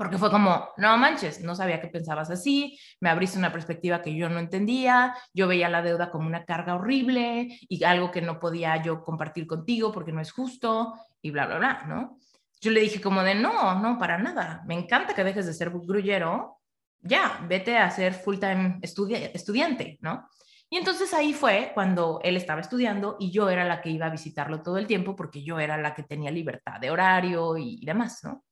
[0.00, 4.14] Porque fue como, no manches, no sabía que pensabas así, me abriste una perspectiva que
[4.14, 8.40] yo no entendía, yo veía la deuda como una carga horrible y algo que no
[8.40, 12.16] podía yo compartir contigo porque no es justo y bla, bla, bla, ¿no?
[12.62, 15.68] Yo le dije como de, no, no, para nada, me encanta que dejes de ser
[15.68, 16.62] grullero,
[17.02, 20.30] ya, vete a ser full-time estudiante, ¿no?
[20.70, 24.10] Y entonces ahí fue cuando él estaba estudiando y yo era la que iba a
[24.10, 28.20] visitarlo todo el tiempo porque yo era la que tenía libertad de horario y demás,
[28.24, 28.44] ¿no?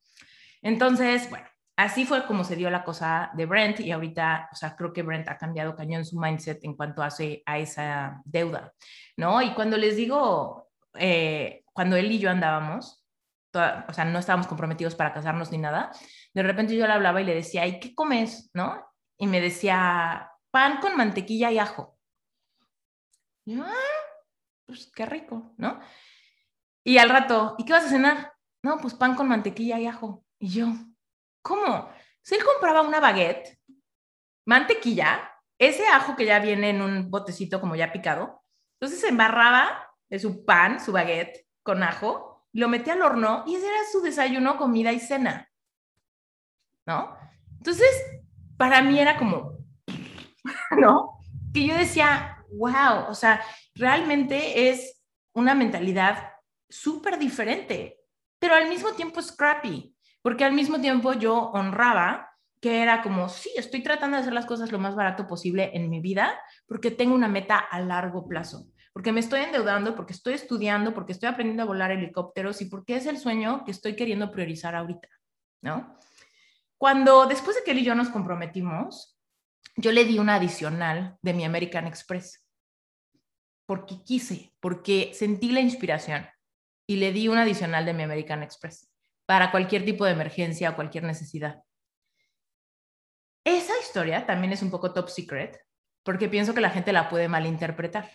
[0.62, 1.46] Entonces, bueno,
[1.76, 5.02] así fue como se dio la cosa de Brent y ahorita, o sea, creo que
[5.02, 8.72] Brent ha cambiado cañón su mindset en cuanto hace a esa deuda,
[9.16, 9.40] ¿no?
[9.42, 13.04] Y cuando les digo, eh, cuando él y yo andábamos,
[13.54, 15.92] o sea, no estábamos comprometidos para casarnos ni nada,
[16.34, 18.50] de repente yo le hablaba y le decía, ¿y qué comes?
[18.54, 18.84] ¿No?
[19.16, 21.98] Y me decía, pan con mantequilla y ajo.
[23.44, 23.72] Yo, ah,
[24.66, 25.80] pues qué rico, ¿no?
[26.84, 28.32] Y al rato, ¿y qué vas a cenar?
[28.62, 30.24] No, pues pan con mantequilla y ajo.
[30.38, 30.66] Y yo,
[31.42, 31.90] ¿cómo?
[32.22, 33.58] Si él compraba una baguette,
[34.46, 38.42] mantequilla, ese ajo que ya viene en un botecito como ya picado,
[38.74, 43.56] entonces se embarraba de su pan, su baguette con ajo, lo metía al horno y
[43.56, 45.50] ese era su desayuno, comida y cena.
[46.86, 47.16] ¿No?
[47.58, 47.90] Entonces,
[48.56, 49.58] para mí era como,
[50.78, 51.18] ¿no?
[51.52, 53.42] Que yo decía, wow, o sea,
[53.74, 55.02] realmente es
[55.34, 56.32] una mentalidad
[56.68, 58.00] súper diferente,
[58.38, 59.94] pero al mismo tiempo scrappy
[60.28, 64.44] porque al mismo tiempo yo honraba que era como, sí, estoy tratando de hacer las
[64.44, 68.66] cosas lo más barato posible en mi vida porque tengo una meta a largo plazo,
[68.92, 72.96] porque me estoy endeudando, porque estoy estudiando, porque estoy aprendiendo a volar helicópteros y porque
[72.96, 75.08] es el sueño que estoy queriendo priorizar ahorita,
[75.62, 75.96] ¿no?
[76.76, 79.18] Cuando después de que él y yo nos comprometimos,
[79.76, 82.46] yo le di una adicional de mi American Express,
[83.64, 86.26] porque quise, porque sentí la inspiración
[86.86, 88.90] y le di una adicional de mi American Express
[89.28, 91.62] para cualquier tipo de emergencia o cualquier necesidad.
[93.44, 95.60] Esa historia también es un poco top secret
[96.02, 98.10] porque pienso que la gente la puede malinterpretar.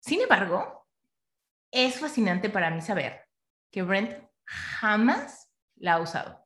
[0.00, 0.88] Sin embargo,
[1.70, 3.24] es fascinante para mí saber
[3.70, 6.44] que Brent jamás la ha usado.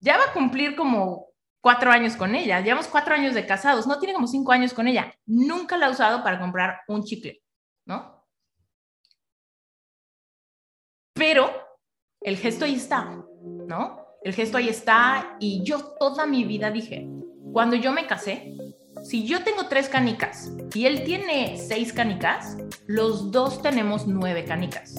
[0.00, 1.28] Ya va a cumplir como
[1.60, 4.88] cuatro años con ella, llevamos cuatro años de casados, no tiene como cinco años con
[4.88, 7.40] ella, nunca la ha usado para comprar un chicle,
[7.86, 8.13] ¿no?
[11.14, 11.50] Pero
[12.20, 14.04] el gesto ahí está, ¿no?
[14.22, 17.08] El gesto ahí está y yo toda mi vida dije,
[17.52, 18.56] cuando yo me casé,
[19.04, 22.56] si yo tengo tres canicas y él tiene seis canicas,
[22.86, 24.94] los dos tenemos nueve canicas.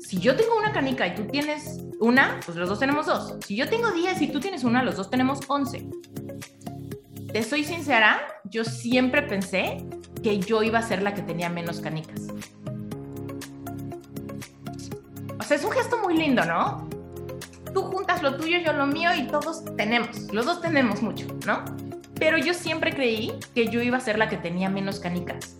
[0.00, 3.36] Si yo tengo una canica y tú tienes una, pues los dos tenemos dos.
[3.44, 5.88] Si yo tengo diez y tú tienes una, los dos tenemos once.
[7.32, 9.84] Te soy sincera, yo siempre pensé
[10.22, 12.23] que yo iba a ser la que tenía menos canicas.
[15.54, 16.88] Sea, es un gesto muy lindo, ¿no?
[17.72, 21.64] Tú juntas lo tuyo, yo lo mío y todos tenemos, los dos tenemos mucho, ¿no?
[22.18, 25.56] Pero yo siempre creí que yo iba a ser la que tenía menos canicas.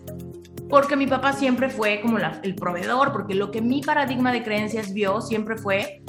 [0.69, 4.93] Porque mi papá siempre fue como el proveedor, porque lo que mi paradigma de creencias
[4.93, 6.01] vio siempre fue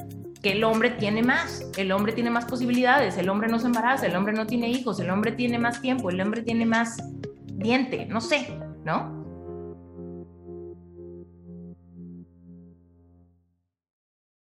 [0.42, 4.06] que el hombre tiene más, el hombre tiene más posibilidades, el hombre no se embaraza,
[4.06, 6.96] el hombre no tiene hijos, el hombre tiene más tiempo, el hombre tiene más
[7.46, 9.25] diente, no sé, ¿no?